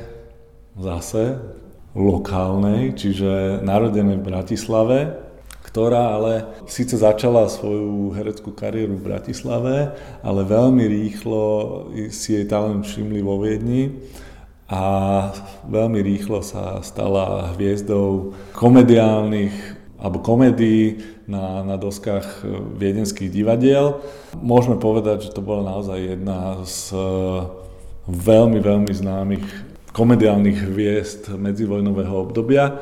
zase 0.79 1.43
lokálnej, 1.91 2.95
čiže 2.95 3.59
narodenej 3.59 4.23
v 4.23 4.27
Bratislave, 4.27 4.99
ktorá 5.75 6.15
ale 6.15 6.63
síce 6.71 6.95
začala 6.95 7.51
svoju 7.51 8.15
hereckú 8.15 8.55
kariéru 8.55 8.95
v 8.95 9.11
Bratislave, 9.11 9.91
ale 10.23 10.47
veľmi 10.47 10.87
rýchlo 10.87 11.43
si 12.15 12.39
jej 12.39 12.47
talent 12.47 12.87
všimli 12.87 13.19
vo 13.19 13.43
Viedni 13.43 13.91
a 14.71 14.83
veľmi 15.67 15.99
rýchlo 15.99 16.39
sa 16.39 16.79
stala 16.79 17.51
hviezdou 17.59 18.31
komediálnych 18.55 19.51
alebo 19.99 20.23
komédií 20.23 21.03
na, 21.27 21.59
na 21.67 21.75
doskách 21.75 22.47
viedenských 22.79 23.27
divadiel. 23.27 23.99
Môžeme 24.31 24.79
povedať, 24.79 25.27
že 25.27 25.35
to 25.35 25.43
bola 25.43 25.75
naozaj 25.75 25.99
jedna 25.99 26.63
z 26.63 26.95
veľmi, 28.07 28.63
veľmi 28.63 28.93
známych 28.95 29.43
komediálnych 29.91 30.71
hviezd 30.71 31.35
medzivojnového 31.35 32.15
obdobia. 32.15 32.79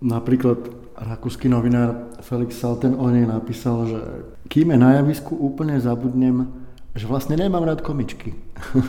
Napríklad 0.00 0.85
rakúsky 0.96 1.48
novinár 1.48 2.16
Felix 2.24 2.56
Salten 2.56 2.96
o 2.96 3.08
nej 3.12 3.28
napísal, 3.28 3.86
že 3.86 4.00
kým 4.48 4.72
je 4.72 4.78
na 4.80 5.00
javisku 5.00 5.36
úplne 5.36 5.76
zabudnem, 5.76 6.48
že 6.96 7.04
vlastne 7.04 7.36
nemám 7.36 7.68
rád 7.68 7.84
komičky. 7.84 8.32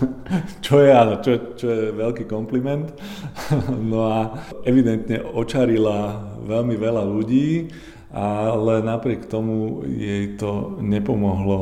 čo 0.65 0.79
je 0.79 0.89
áno, 0.95 1.19
čo, 1.19 1.59
čo 1.59 1.67
je 1.67 1.83
veľký 1.91 2.23
kompliment. 2.23 2.87
no 3.91 4.07
a 4.07 4.39
evidentne 4.63 5.19
očarila 5.19 6.31
veľmi 6.47 6.75
veľa 6.79 7.03
ľudí, 7.03 7.67
ale 8.15 8.79
napriek 8.79 9.27
tomu 9.27 9.83
jej 9.83 10.39
to 10.39 10.79
nepomohlo 10.79 11.61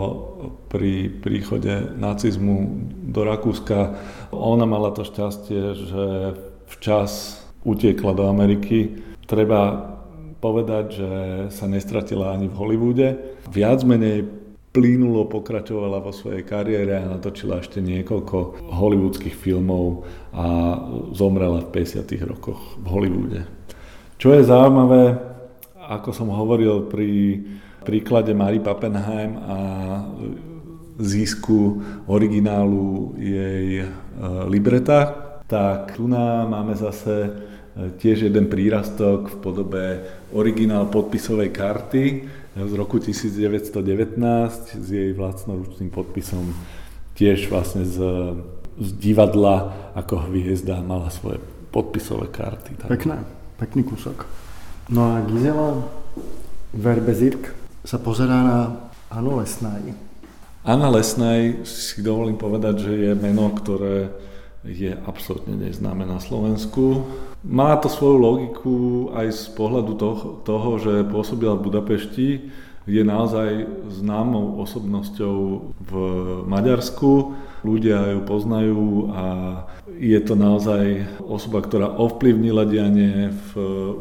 pri 0.70 1.10
príchode 1.10 1.98
nacizmu 1.98 2.86
do 3.10 3.26
Rakúska. 3.26 3.98
Ona 4.30 4.70
mala 4.70 4.94
to 4.94 5.02
šťastie, 5.02 5.62
že 5.74 6.06
včas 6.70 7.42
utiekla 7.66 8.14
do 8.14 8.30
Ameriky. 8.30 9.02
Treba 9.26 9.96
povedať, 10.46 10.86
že 11.02 11.12
sa 11.50 11.66
nestratila 11.66 12.38
ani 12.38 12.46
v 12.46 12.54
Hollywoode. 12.54 13.08
Viac 13.50 13.82
menej 13.82 14.30
plínulo 14.70 15.26
pokračovala 15.26 16.04
vo 16.04 16.14
svojej 16.14 16.46
kariére 16.46 17.02
a 17.02 17.10
natočila 17.10 17.64
ešte 17.64 17.82
niekoľko 17.82 18.70
hollywoodských 18.70 19.34
filmov 19.34 20.06
a 20.36 20.78
zomrela 21.16 21.66
v 21.66 21.82
50. 21.82 22.30
rokoch 22.30 22.78
v 22.78 22.86
Hollywoode. 22.92 23.40
Čo 24.22 24.36
je 24.36 24.44
zaujímavé, 24.46 25.18
ako 25.80 26.10
som 26.14 26.30
hovoril 26.30 26.92
pri 26.92 27.42
príklade 27.88 28.36
Mary 28.36 28.60
Pappenheim 28.60 29.40
a 29.40 29.58
zisku 31.00 31.80
originálu 32.08 33.16
jej 33.20 33.84
e, 33.84 33.88
libreta, 34.48 35.12
tak 35.46 35.94
tu 35.96 36.08
máme 36.10 36.74
zase 36.74 37.32
tiež 37.76 38.32
jeden 38.32 38.48
prírastok 38.48 39.28
v 39.28 39.36
podobe 39.44 39.84
originál 40.32 40.88
podpisovej 40.88 41.52
karty 41.52 42.04
z 42.56 42.72
roku 42.80 43.04
1919 43.04 44.80
s 44.80 44.88
jej 44.88 45.12
vlastnoručným 45.12 45.92
podpisom 45.92 46.56
tiež 47.20 47.52
vlastne 47.52 47.84
z, 47.84 48.00
z 48.80 48.90
divadla 48.96 49.92
ako 49.96 50.32
hviezda 50.32 50.80
mala 50.80 51.12
svoje 51.12 51.40
podpisové 51.72 52.32
karty. 52.32 52.80
Tak. 52.80 52.88
Pekné, 52.92 53.20
pekný 53.60 53.84
kúsok. 53.84 54.24
No 54.88 55.12
a 55.12 55.24
Gizela 55.28 55.84
Verbezirk 56.72 57.52
sa 57.84 58.00
pozerá 58.00 58.40
na 58.40 58.60
Anu 59.12 59.40
Lesnaj. 59.40 59.96
Anna 60.66 60.90
Lesnej 60.90 61.62
si 61.62 62.02
dovolím 62.02 62.42
povedať, 62.42 62.90
že 62.90 62.94
je 62.98 63.12
meno, 63.14 63.54
ktoré 63.54 64.10
je 64.66 64.98
absolútne 65.06 65.54
neznáme 65.54 66.10
na 66.10 66.18
Slovensku. 66.18 67.06
Má 67.46 67.78
to 67.78 67.94
svoju 67.94 68.18
logiku 68.18 68.78
aj 69.14 69.28
z 69.30 69.44
pohľadu 69.54 69.94
toho, 70.02 70.42
toho 70.42 70.70
že 70.82 71.06
pôsobila 71.06 71.54
v 71.54 71.66
Budapešti, 71.70 72.30
je 72.86 73.02
naozaj 73.02 73.66
známou 73.90 74.62
osobnosťou 74.62 75.38
v 75.74 75.92
Maďarsku. 76.46 77.34
Ľudia 77.66 78.14
ju 78.14 78.22
poznajú 78.30 79.10
a 79.10 79.26
je 79.98 80.20
to 80.22 80.38
naozaj 80.38 81.02
osoba, 81.26 81.66
ktorá 81.66 81.90
ovplyvnila 81.98 82.70
dianie 82.70 83.34
v 83.34 83.50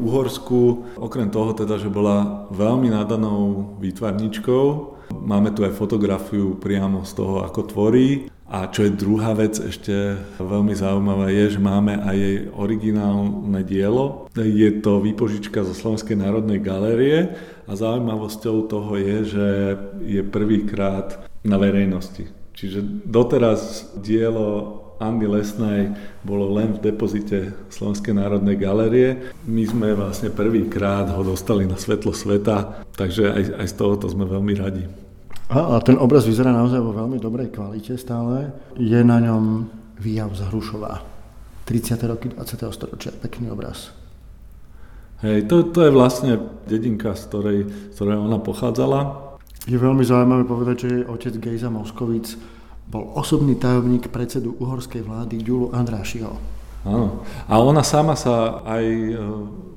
Uhorsku. 0.04 0.84
Okrem 1.00 1.32
toho 1.32 1.56
teda, 1.56 1.80
že 1.80 1.88
bola 1.88 2.44
veľmi 2.52 2.92
nadanou 2.92 3.72
výtvarničkou, 3.80 4.93
Máme 5.12 5.52
tu 5.52 5.64
aj 5.64 5.76
fotografiu 5.76 6.56
priamo 6.56 7.04
z 7.04 7.12
toho, 7.16 7.44
ako 7.44 7.60
tvorí. 7.68 8.28
A 8.44 8.68
čo 8.68 8.84
je 8.84 8.92
druhá 8.92 9.32
vec 9.32 9.56
ešte 9.56 10.20
veľmi 10.36 10.76
zaujímavá 10.76 11.32
je, 11.32 11.56
že 11.56 11.60
máme 11.64 11.96
aj 11.96 12.16
jej 12.16 12.36
originálne 12.52 13.60
dielo. 13.64 14.28
Je 14.36 14.68
to 14.84 15.00
výpožička 15.00 15.64
zo 15.64 15.72
Slovenskej 15.72 16.20
národnej 16.20 16.60
galérie 16.60 17.34
a 17.64 17.72
zaujímavosťou 17.72 18.68
toho 18.68 18.92
je, 19.00 19.16
že 19.24 19.48
je 20.04 20.22
prvýkrát 20.22 21.24
na 21.40 21.56
verejnosti. 21.56 22.28
Čiže 22.54 22.84
doteraz 23.08 23.90
dielo 23.96 24.83
Andy 25.02 25.26
Lesnej 25.26 25.90
bolo 26.22 26.54
len 26.54 26.78
v 26.78 26.90
depozite 26.90 27.50
Slovenskej 27.70 28.14
národnej 28.14 28.54
galérie. 28.54 29.34
My 29.44 29.66
sme 29.66 29.94
vlastne 29.94 30.30
prvýkrát 30.30 31.10
ho 31.10 31.22
dostali 31.26 31.66
na 31.66 31.74
svetlo 31.74 32.14
sveta, 32.14 32.86
takže 32.94 33.34
aj, 33.34 33.42
aj 33.58 33.66
z 33.70 33.74
tohoto 33.74 34.06
sme 34.06 34.26
veľmi 34.26 34.54
radi. 34.54 34.84
A, 35.50 35.76
a 35.76 35.82
ten 35.82 35.98
obraz 36.00 36.24
vyzerá 36.24 36.54
naozaj 36.54 36.80
vo 36.80 36.94
veľmi 36.94 37.20
dobrej 37.20 37.52
kvalite 37.52 37.98
stále. 38.00 38.54
Je 38.78 38.96
na 39.04 39.20
ňom 39.20 39.68
výjav 40.00 40.32
z 40.32 40.46
Hrušová. 40.48 41.04
30. 41.66 42.00
roky 42.08 42.26
20. 42.32 42.64
storočia. 42.72 43.12
Pekný 43.12 43.50
obraz. 43.52 43.92
Hej, 45.24 45.48
to, 45.48 45.64
to 45.72 45.88
je 45.88 45.92
vlastne 45.92 46.36
dedinka, 46.68 47.16
z 47.16 47.22
ktorej, 47.28 47.58
z 47.66 47.94
ktorej 47.96 48.20
ona 48.20 48.36
pochádzala. 48.36 49.00
Je 49.64 49.80
veľmi 49.80 50.04
zaujímavé 50.04 50.44
povedať, 50.44 50.76
že 50.84 50.88
jej 50.92 51.04
otec 51.08 51.34
Gejza 51.40 51.72
Moskovic 51.72 52.36
bol 52.88 53.10
osobný 53.16 53.56
tajomník 53.56 54.12
predsedu 54.12 54.54
uhorskej 54.60 55.02
vlády 55.02 55.40
Ďulu 55.40 55.74
Andrášiho. 55.74 56.54
Áno. 56.84 57.24
A 57.48 57.54
ona 57.64 57.80
sama 57.80 58.12
sa 58.12 58.60
aj 58.68 58.84
e, 58.84 59.16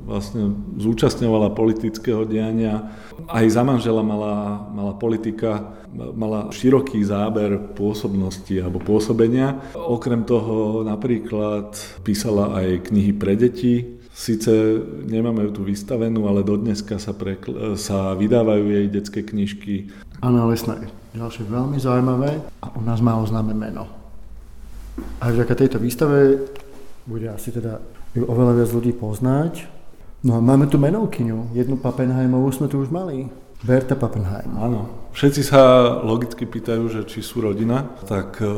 vlastne 0.03 0.51
zúčastňovala 0.75 1.55
politického 1.55 2.27
diania. 2.27 2.91
Aj 3.31 3.47
za 3.47 3.63
manžela 3.63 4.03
mala, 4.03 4.67
mala 4.75 4.91
politika, 4.91 5.71
mala 5.95 6.51
široký 6.51 6.99
záber 7.07 7.73
pôsobnosti 7.79 8.51
alebo 8.59 8.83
pôsobenia. 8.83 9.55
Okrem 9.71 10.27
toho 10.27 10.83
napríklad 10.83 11.79
písala 12.03 12.59
aj 12.59 12.91
knihy 12.91 13.15
pre 13.15 13.39
deti. 13.39 14.03
Sice 14.11 14.81
nemáme 15.07 15.47
ju 15.47 15.51
tu 15.53 15.61
vystavenú, 15.63 16.27
ale 16.27 16.43
dodneska 16.43 16.99
sa, 16.99 17.15
prekl- 17.15 17.77
sa 17.79 18.17
vydávajú 18.17 18.65
jej 18.67 18.85
detské 18.91 19.21
knižky. 19.23 19.93
Anna 20.19 20.49
Lesná 20.49 20.81
Ďalšie 21.15 21.47
veľmi 21.47 21.77
zaujímavé 21.79 22.43
a 22.63 22.67
u 22.75 22.81
nás 22.83 22.99
má 22.99 23.15
známe 23.23 23.55
meno. 23.55 23.87
A 25.21 25.29
vďaka 25.29 25.53
tejto 25.55 25.77
výstave 25.79 26.47
bude 27.07 27.29
asi 27.29 27.53
teda 27.53 27.79
ju 28.17 28.25
oveľa 28.25 28.53
viac 28.63 28.69
ľudí 28.73 28.91
poznať. 28.97 29.69
No 30.25 30.35
a 30.35 30.39
máme 30.41 30.65
tu 30.65 30.81
menovkyňu, 30.81 31.53
jednu 31.53 31.77
Pappenheimovú 31.77 32.49
sme 32.49 32.67
tu 32.67 32.81
už 32.81 32.89
mali. 32.89 33.29
Berta 33.61 33.97
Pappenheim. 33.97 34.53
Áno. 34.57 35.09
Všetci 35.13 35.41
sa 35.41 35.61
logicky 36.05 36.45
pýtajú, 36.45 36.83
že 36.89 37.01
či 37.09 37.25
sú 37.25 37.41
rodina, 37.41 37.89
tak 38.05 38.37
e, 38.41 38.49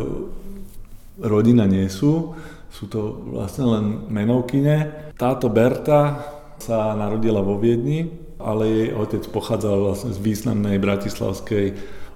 rodina 1.24 1.64
nie 1.64 1.88
sú. 1.88 2.36
Sú 2.68 2.88
to 2.92 3.24
vlastne 3.32 3.66
len 3.68 3.86
menovkyne. 4.12 5.08
Táto 5.16 5.48
Berta 5.48 6.20
sa 6.60 6.96
narodila 7.00 7.40
vo 7.40 7.56
Viedni, 7.56 8.12
ale 8.40 8.64
jej 8.68 8.90
otec 8.92 9.24
pochádzal 9.32 9.76
vlastne 9.80 10.12
z 10.12 10.20
významnej 10.20 10.80
bratislavskej 10.80 11.66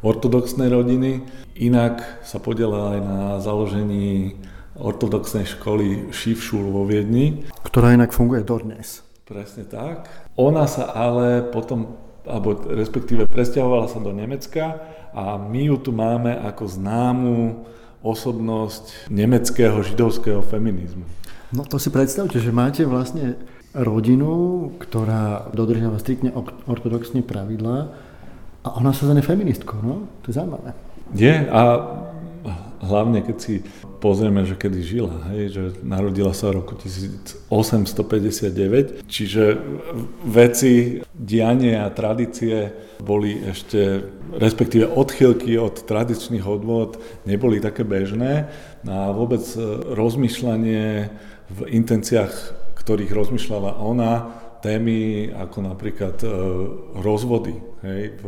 ortodoxnej 0.03 0.67
rodiny. 0.67 1.23
Inak 1.55 2.23
sa 2.27 2.37
podielala 2.43 2.99
aj 2.99 3.01
na 3.01 3.19
založení 3.39 4.37
ortodoxnej 4.77 5.47
školy 5.47 6.11
Šivšul 6.11 6.69
vo 6.69 6.83
Viedni. 6.83 7.47
Ktorá 7.63 7.95
inak 7.95 8.11
funguje 8.11 8.43
dodnes. 8.43 9.01
Presne 9.23 9.63
tak. 9.63 10.11
Ona 10.35 10.67
sa 10.67 10.91
ale 10.91 11.47
potom, 11.47 11.95
alebo 12.27 12.53
respektíve 12.67 13.25
presťahovala 13.25 13.87
sa 13.87 14.03
do 14.03 14.11
Nemecka 14.11 14.83
a 15.15 15.39
my 15.39 15.71
ju 15.71 15.77
tu 15.79 15.95
máme 15.95 16.35
ako 16.35 16.63
známu 16.67 17.37
osobnosť 18.03 19.07
nemeckého 19.07 19.79
židovského 19.79 20.43
feminizmu. 20.43 21.07
No 21.55 21.63
to 21.63 21.79
si 21.79 21.87
predstavte, 21.87 22.41
že 22.41 22.51
máte 22.51 22.83
vlastne 22.83 23.39
rodinu, 23.71 24.69
ktorá 24.81 25.49
dodržiava 25.55 25.97
striktne 25.97 26.35
ortodoxne 26.67 27.23
pravidlá 27.23 27.93
a 28.63 28.79
ona 28.79 28.95
sa 28.95 29.05
stane 29.05 29.21
feministkou, 29.21 29.83
no? 29.83 30.07
To 30.23 30.31
je 30.31 30.39
zaujímavé. 30.39 30.71
Je 31.13 31.35
a 31.51 31.61
hlavne 32.83 33.23
keď 33.23 33.37
si 33.39 33.63
pozrieme, 34.03 34.43
že 34.43 34.59
kedy 34.59 34.83
žila, 34.83 35.31
hej, 35.31 35.55
že 35.55 35.79
narodila 35.79 36.35
sa 36.35 36.51
v 36.51 36.59
roku 36.59 36.75
1859, 36.75 39.07
čiže 39.07 39.55
veci, 40.27 40.99
dianie 41.15 41.79
a 41.79 41.87
tradície 41.87 42.75
boli 42.99 43.39
ešte, 43.47 44.03
respektíve 44.35 44.91
odchylky 44.91 45.55
od 45.55 45.87
tradičných 45.87 46.43
odvod 46.43 46.99
neboli 47.23 47.63
také 47.63 47.87
bežné 47.87 48.51
a 48.83 49.15
vôbec 49.15 49.47
rozmýšľanie 49.95 51.07
v 51.47 51.59
intenciách, 51.71 52.59
ktorých 52.83 53.15
rozmýšľala 53.15 53.79
ona, 53.79 54.42
témy 54.63 55.27
ako 55.35 55.57
napríklad 55.59 56.15
e, 56.23 56.27
rozvody 57.03 57.59
hej, 57.83 58.15
v 58.23 58.25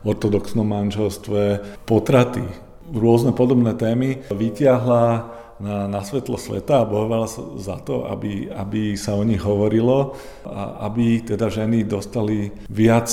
ortodoxnom 0.00 0.64
manželstve, 0.64 1.60
potraty, 1.84 2.42
rôzne 2.88 3.36
podobné 3.36 3.76
témy 3.76 4.24
vytiahla 4.32 5.36
na, 5.60 5.84
na 5.84 6.00
svetlo 6.00 6.40
sveta 6.40 6.82
a 6.82 6.88
bojovala 6.88 7.28
za 7.60 7.76
to, 7.84 8.08
aby, 8.08 8.48
aby 8.48 8.96
sa 8.96 9.12
o 9.12 9.22
nich 9.22 9.44
hovorilo 9.44 10.16
a 10.48 10.88
aby 10.88 11.20
teda 11.20 11.52
ženy 11.52 11.84
dostali 11.84 12.48
viac 12.72 13.12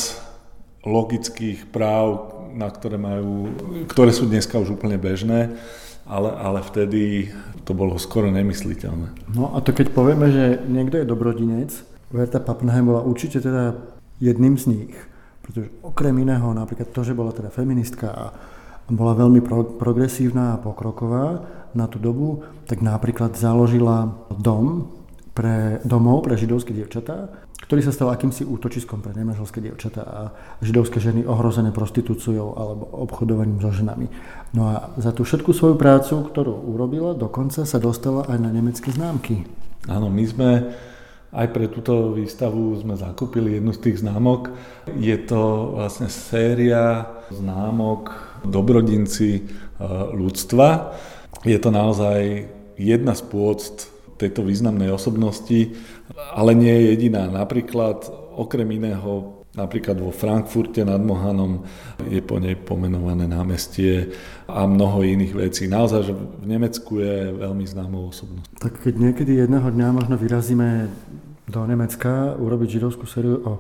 logických 0.88 1.67
práv, 1.67 2.31
na 2.55 2.71
ktoré, 2.71 2.95
majú, 2.95 3.51
ktoré 3.91 4.15
sú 4.15 4.23
dneska 4.25 4.55
už 4.55 4.79
úplne 4.79 4.95
bežné, 4.95 5.51
ale, 6.07 6.31
ale 6.31 6.63
vtedy 6.63 7.36
to 7.67 7.75
bolo 7.75 7.99
skoro 7.99 8.31
nemysliteľné. 8.31 9.36
No 9.36 9.51
a 9.51 9.60
to 9.60 9.75
keď 9.75 9.91
povieme, 9.91 10.31
že 10.31 10.45
niekto 10.71 11.03
je 11.03 11.12
dobrodinec, 11.12 11.75
Verta 12.07 12.39
Pappenheim 12.39 12.87
bola 12.87 13.03
určite 13.03 13.43
teda 13.43 13.75
jedným 14.23 14.55
z 14.55 14.65
nich, 14.71 14.93
pretože 15.43 15.67
okrem 15.83 16.15
iného 16.23 16.47
napríklad 16.55 16.89
to, 16.95 17.03
že 17.03 17.17
bola 17.17 17.35
teda 17.35 17.51
feministka 17.51 18.07
a 18.07 18.25
bola 18.87 19.11
veľmi 19.19 19.43
pro, 19.43 19.67
progresívna 19.75 20.55
a 20.55 20.61
pokroková 20.63 21.43
na 21.75 21.91
tú 21.91 21.99
dobu, 21.99 22.47
tak 22.63 22.79
napríklad 22.79 23.35
založila 23.35 24.15
dom 24.31 24.87
pre 25.35 25.83
domov 25.83 26.25
pre 26.25 26.39
židovské 26.39 26.73
dievčatá, 26.73 27.29
ktorý 27.61 27.83
sa 27.83 27.93
stal 27.93 28.09
akýmsi 28.09 28.47
útočiskom 28.47 29.03
pre 29.03 29.13
nemanželské 29.13 29.59
dievčatá 29.59 30.01
a 30.01 30.21
židovské 30.63 30.97
ženy 31.03 31.27
ohrozené 31.27 31.69
prostitúciou 31.75 32.55
alebo 32.57 32.89
obchodovaním 33.05 33.59
so 33.61 33.69
ženami. 33.69 34.07
No 34.55 34.71
a 34.71 34.95
za 34.97 35.11
tú 35.13 35.27
všetku 35.27 35.51
svoju 35.51 35.75
prácu, 35.75 36.25
ktorú 36.31 36.71
urobila, 36.71 37.13
dokonca 37.13 37.67
sa 37.67 37.77
dostala 37.77 38.25
aj 38.31 38.39
na 38.39 38.49
nemecké 38.49 38.89
známky. 38.89 39.45
Áno, 39.85 40.09
my 40.09 40.23
sme 40.25 40.49
aj 41.38 41.47
pre 41.54 41.69
túto 41.69 42.17
výstavu 42.17 42.73
sme 42.82 42.97
zakúpili 42.97 43.62
jednu 43.62 43.69
z 43.69 43.82
tých 43.86 44.02
známok. 44.02 44.50
Je 44.97 45.13
to 45.21 45.78
vlastne 45.78 46.10
séria 46.10 47.06
známok 47.30 48.10
dobrodinci 48.41 49.30
e, 49.38 49.41
ľudstva. 50.17 50.97
Je 51.45 51.62
to 51.62 51.69
naozaj 51.69 52.50
jedna 52.82 53.13
z 53.13 53.21
pôct 53.30 53.93
tejto 54.17 54.41
významnej 54.41 54.89
osobnosti, 54.89 55.78
ale 56.34 56.58
nie 56.58 56.73
je 56.73 56.84
jediná. 56.97 57.30
Napríklad, 57.30 58.10
okrem 58.34 58.65
iného, 58.73 59.45
napríklad 59.54 60.02
vo 60.02 60.10
Frankfurte 60.10 60.82
nad 60.82 60.97
Mohanom 60.97 61.69
je 62.10 62.17
po 62.26 62.41
nej 62.41 62.58
pomenované 62.58 63.30
námestie 63.30 64.10
a 64.50 64.65
mnoho 64.65 65.06
iných 65.06 65.34
vecí. 65.38 65.69
Naozaj, 65.69 66.02
že 66.02 66.13
v 66.17 66.45
Nemecku 66.50 66.97
je 66.97 67.30
veľmi 67.30 67.65
známou 67.69 68.10
osobnosť. 68.10 68.58
Tak 68.58 68.73
keď 68.82 68.93
niekedy 68.97 69.38
jedného 69.38 69.69
dňa 69.69 69.88
možno 69.93 70.17
vyrazíme 70.17 70.89
do 71.47 71.63
Nemecka 71.63 72.36
urobiť 72.36 72.79
židovskú 72.79 73.07
sériu 73.07 73.39
o 73.47 73.53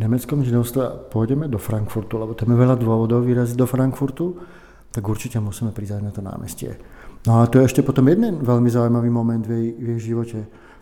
nemeckom 0.00 0.42
židovstve 0.42 0.80
a 0.82 0.96
pôjdeme 0.96 1.46
do 1.46 1.60
Frankfurtu, 1.60 2.18
lebo 2.18 2.34
tam 2.34 2.50
je 2.50 2.58
veľa 2.58 2.76
dôvodov 2.80 3.22
vyraziť 3.22 3.54
do 3.54 3.68
Frankfurtu, 3.68 4.42
tak 4.90 5.04
určite 5.06 5.38
musíme 5.38 5.70
prísť 5.70 6.02
na 6.02 6.10
to 6.10 6.22
námestie. 6.22 6.74
No 7.28 7.40
a 7.40 7.46
to 7.46 7.60
je 7.60 7.68
ešte 7.70 7.86
potom 7.86 8.08
jeden 8.10 8.42
veľmi 8.42 8.68
zaujímavý 8.68 9.10
moment 9.10 9.44
v 9.44 9.50
jej, 9.50 9.68
v 9.76 9.86
jej 9.96 10.00
živote, 10.12 10.38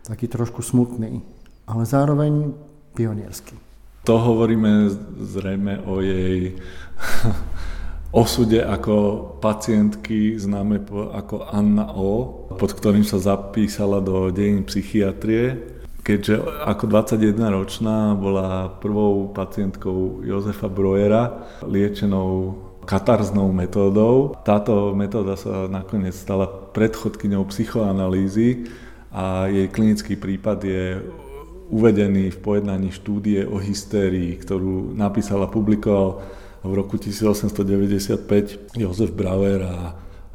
taký 0.06 0.26
trošku 0.26 0.64
smutný, 0.64 1.22
ale 1.68 1.82
zároveň 1.84 2.56
pionierský. 2.96 3.54
To 4.02 4.18
hovoríme 4.18 4.90
zrejme 5.22 5.86
o 5.86 6.02
jej 6.02 6.58
osude 8.22 8.58
ako 8.58 8.94
pacientky 9.38 10.34
známe 10.34 10.82
ako 11.14 11.46
Anna 11.46 11.94
O, 11.94 12.48
pod 12.58 12.74
ktorým 12.74 13.06
sa 13.06 13.22
zapísala 13.22 14.02
do 14.02 14.34
dejín 14.34 14.66
psychiatrie 14.66 15.71
keďže 16.02 16.42
ako 16.66 16.84
21-ročná 16.90 18.18
bola 18.18 18.68
prvou 18.82 19.30
pacientkou 19.30 20.26
Jozefa 20.26 20.66
Brojera, 20.66 21.46
liečenou 21.62 22.58
katarznou 22.82 23.54
metódou. 23.54 24.34
Táto 24.42 24.90
metóda 24.98 25.38
sa 25.38 25.70
nakoniec 25.70 26.18
stala 26.18 26.50
predchodkyňou 26.50 27.46
psychoanalýzy 27.46 28.66
a 29.14 29.46
jej 29.46 29.70
klinický 29.70 30.18
prípad 30.18 30.58
je 30.66 30.98
uvedený 31.72 32.34
v 32.34 32.38
pojednaní 32.42 32.90
štúdie 32.90 33.46
o 33.46 33.62
hystérii, 33.62 34.36
ktorú 34.36 34.92
napísal 34.98 35.46
a 35.46 35.48
publikoval 35.48 36.20
v 36.62 36.72
roku 36.74 36.98
1895 36.98 38.74
Jozef 38.74 39.10
Brauer 39.14 39.62
a, 39.62 39.76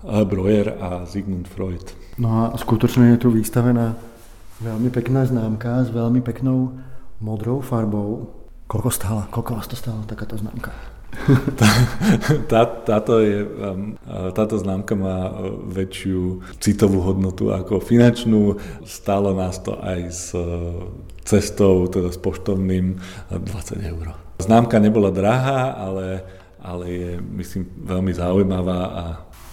a 0.08 0.18
Breuer 0.24 0.80
a 0.80 1.04
Sigmund 1.04 1.52
Freud. 1.52 1.84
No 2.18 2.50
a 2.50 2.58
skutočne 2.58 3.14
je 3.16 3.28
tu 3.28 3.30
vystavená 3.30 3.96
Veľmi 4.58 4.90
pekná 4.90 5.22
známka 5.22 5.86
s 5.86 5.94
veľmi 5.94 6.26
peknou 6.26 6.74
modrou 7.22 7.62
farbou. 7.62 8.34
Koľko 8.66 8.90
stála? 8.90 9.24
Koľko 9.30 9.52
vás 9.54 9.70
to 9.70 9.78
stála 9.78 10.02
takáto 10.10 10.34
známka? 10.34 10.74
tá, 12.52 12.66
táto, 12.66 13.22
je, 13.22 13.46
um, 13.46 13.94
táto 14.34 14.58
známka 14.58 14.98
má 14.98 15.30
uh, 15.30 15.62
väčšiu 15.62 16.42
citovú 16.58 17.06
hodnotu 17.06 17.54
ako 17.54 17.78
finančnú. 17.78 18.58
Stálo 18.82 19.38
nás 19.38 19.62
to 19.62 19.78
aj 19.78 20.00
s 20.10 20.34
uh, 20.34 20.90
cestou, 21.22 21.86
teda 21.86 22.10
s 22.10 22.18
poštovným 22.18 22.98
20 23.30 23.38
uh, 23.38 23.90
eur. 23.94 24.06
Známka 24.42 24.82
nebola 24.82 25.14
drahá, 25.14 25.78
ale, 25.78 26.26
ale 26.58 26.86
je, 26.90 27.12
myslím, 27.38 27.70
veľmi 27.86 28.10
zaujímavá 28.10 28.82
a 28.90 29.04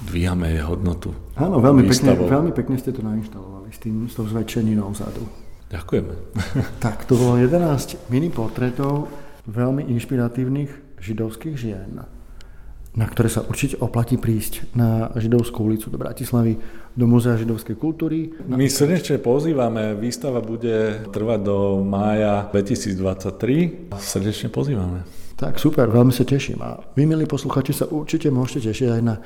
dvíhame 0.06 0.54
jej 0.54 0.62
hodnotu. 0.62 1.16
Áno, 1.34 1.58
veľmi 1.58 1.88
pekne, 1.88 2.14
veľmi 2.14 2.52
pekne 2.52 2.76
ste 2.78 2.92
to 2.92 3.00
nainštalovali 3.02 3.72
s, 3.72 3.78
tým, 3.80 4.06
s 4.06 4.14
tou 4.14 4.28
zväčšeninou 4.28 4.92
vzadu. 4.92 5.24
Ďakujeme. 5.72 6.14
tak, 6.84 7.08
to 7.08 7.18
bolo 7.18 7.40
11 7.40 8.12
mini 8.12 8.30
portrétov 8.30 9.10
veľmi 9.48 9.88
inšpiratívnych 9.92 11.00
židovských 11.00 11.56
žien, 11.56 12.00
na 12.94 13.06
ktoré 13.10 13.26
sa 13.26 13.42
určite 13.44 13.76
oplatí 13.82 14.16
prísť 14.16 14.70
na 14.78 15.10
Židovskú 15.18 15.66
ulicu 15.66 15.90
do 15.90 15.98
Bratislavy, 15.98 16.56
do 16.94 17.04
Múzea 17.10 17.34
židovskej 17.34 17.74
kultúry. 17.74 18.30
My 18.46 18.70
srdečne 18.70 19.18
pozývame, 19.18 19.98
výstava 19.98 20.38
bude 20.38 21.02
trvať 21.10 21.40
do 21.42 21.82
mája 21.82 22.46
2023. 22.54 23.90
Srdečne 23.98 24.48
pozývame. 24.54 25.02
Tak 25.34 25.58
super, 25.58 25.90
veľmi 25.90 26.14
sa 26.14 26.22
teším. 26.22 26.62
A 26.62 26.78
vy, 26.94 27.10
milí 27.10 27.26
posluchači, 27.26 27.74
sa 27.74 27.90
určite 27.90 28.30
môžete 28.30 28.70
tešiť 28.70 28.88
aj 28.94 29.02
na 29.02 29.18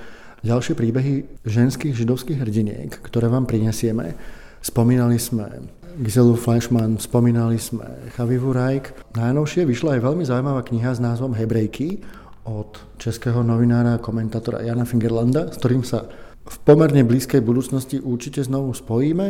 ďalšie 0.43 0.75
príbehy 0.79 1.43
ženských 1.43 1.95
židovských 1.95 2.39
hrdiniek, 2.39 2.91
ktoré 3.03 3.27
vám 3.27 3.47
prinesieme. 3.47 4.15
Spomínali 4.59 5.19
sme 5.19 5.71
Giselu 5.99 6.39
Fleischmann, 6.39 6.99
spomínali 7.03 7.59
sme 7.59 8.11
Chavivu 8.15 8.55
Rajk. 8.55 9.15
Najnovšie 9.19 9.67
vyšla 9.67 9.99
aj 9.99 10.05
veľmi 10.07 10.25
zaujímavá 10.27 10.63
kniha 10.63 10.95
s 10.95 11.03
názvom 11.03 11.35
Hebrejky 11.35 12.03
od 12.47 12.79
českého 13.03 13.43
novinára 13.43 13.99
a 13.99 14.03
komentátora 14.03 14.63
Jana 14.63 14.87
Fingerlanda, 14.87 15.51
s 15.51 15.59
ktorým 15.59 15.83
sa 15.83 16.07
v 16.49 16.57
pomerne 16.65 17.05
blízkej 17.05 17.45
budúcnosti 17.45 18.01
určite 18.01 18.41
znovu 18.41 18.73
spojíme 18.73 19.29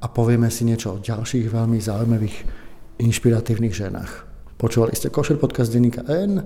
a 0.00 0.06
povieme 0.06 0.52
si 0.52 0.68
niečo 0.68 0.96
o 0.96 1.02
ďalších 1.02 1.50
veľmi 1.50 1.80
zaujímavých 1.82 2.36
inšpiratívnych 3.00 3.74
ženách. 3.74 4.12
Počúvali 4.60 4.92
ste 4.92 5.08
Košer 5.08 5.40
podcast 5.40 5.72
denníka 5.72 6.04
N 6.04 6.44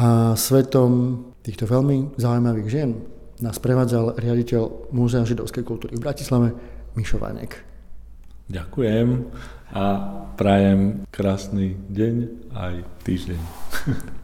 a 0.00 0.32
svetom 0.32 1.22
týchto 1.44 1.68
veľmi 1.68 2.16
zaujímavých 2.16 2.68
žien 2.72 3.17
nás 3.44 3.58
prevádzal 3.62 4.18
riaditeľ 4.18 4.92
Múzea 4.94 5.22
židovskej 5.22 5.62
kultúry 5.62 5.94
v 5.94 6.04
Bratislave, 6.04 6.48
Mišo 6.98 7.22
Vanek. 7.22 7.62
Ďakujem 8.48 9.28
a 9.76 9.84
prajem 10.40 11.04
krásny 11.12 11.76
deň 11.92 12.14
aj 12.56 12.74
týždeň. 13.04 13.40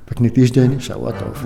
Pekný 0.09 0.29
týždeň, 0.33 0.81
šauatov. 0.81 1.37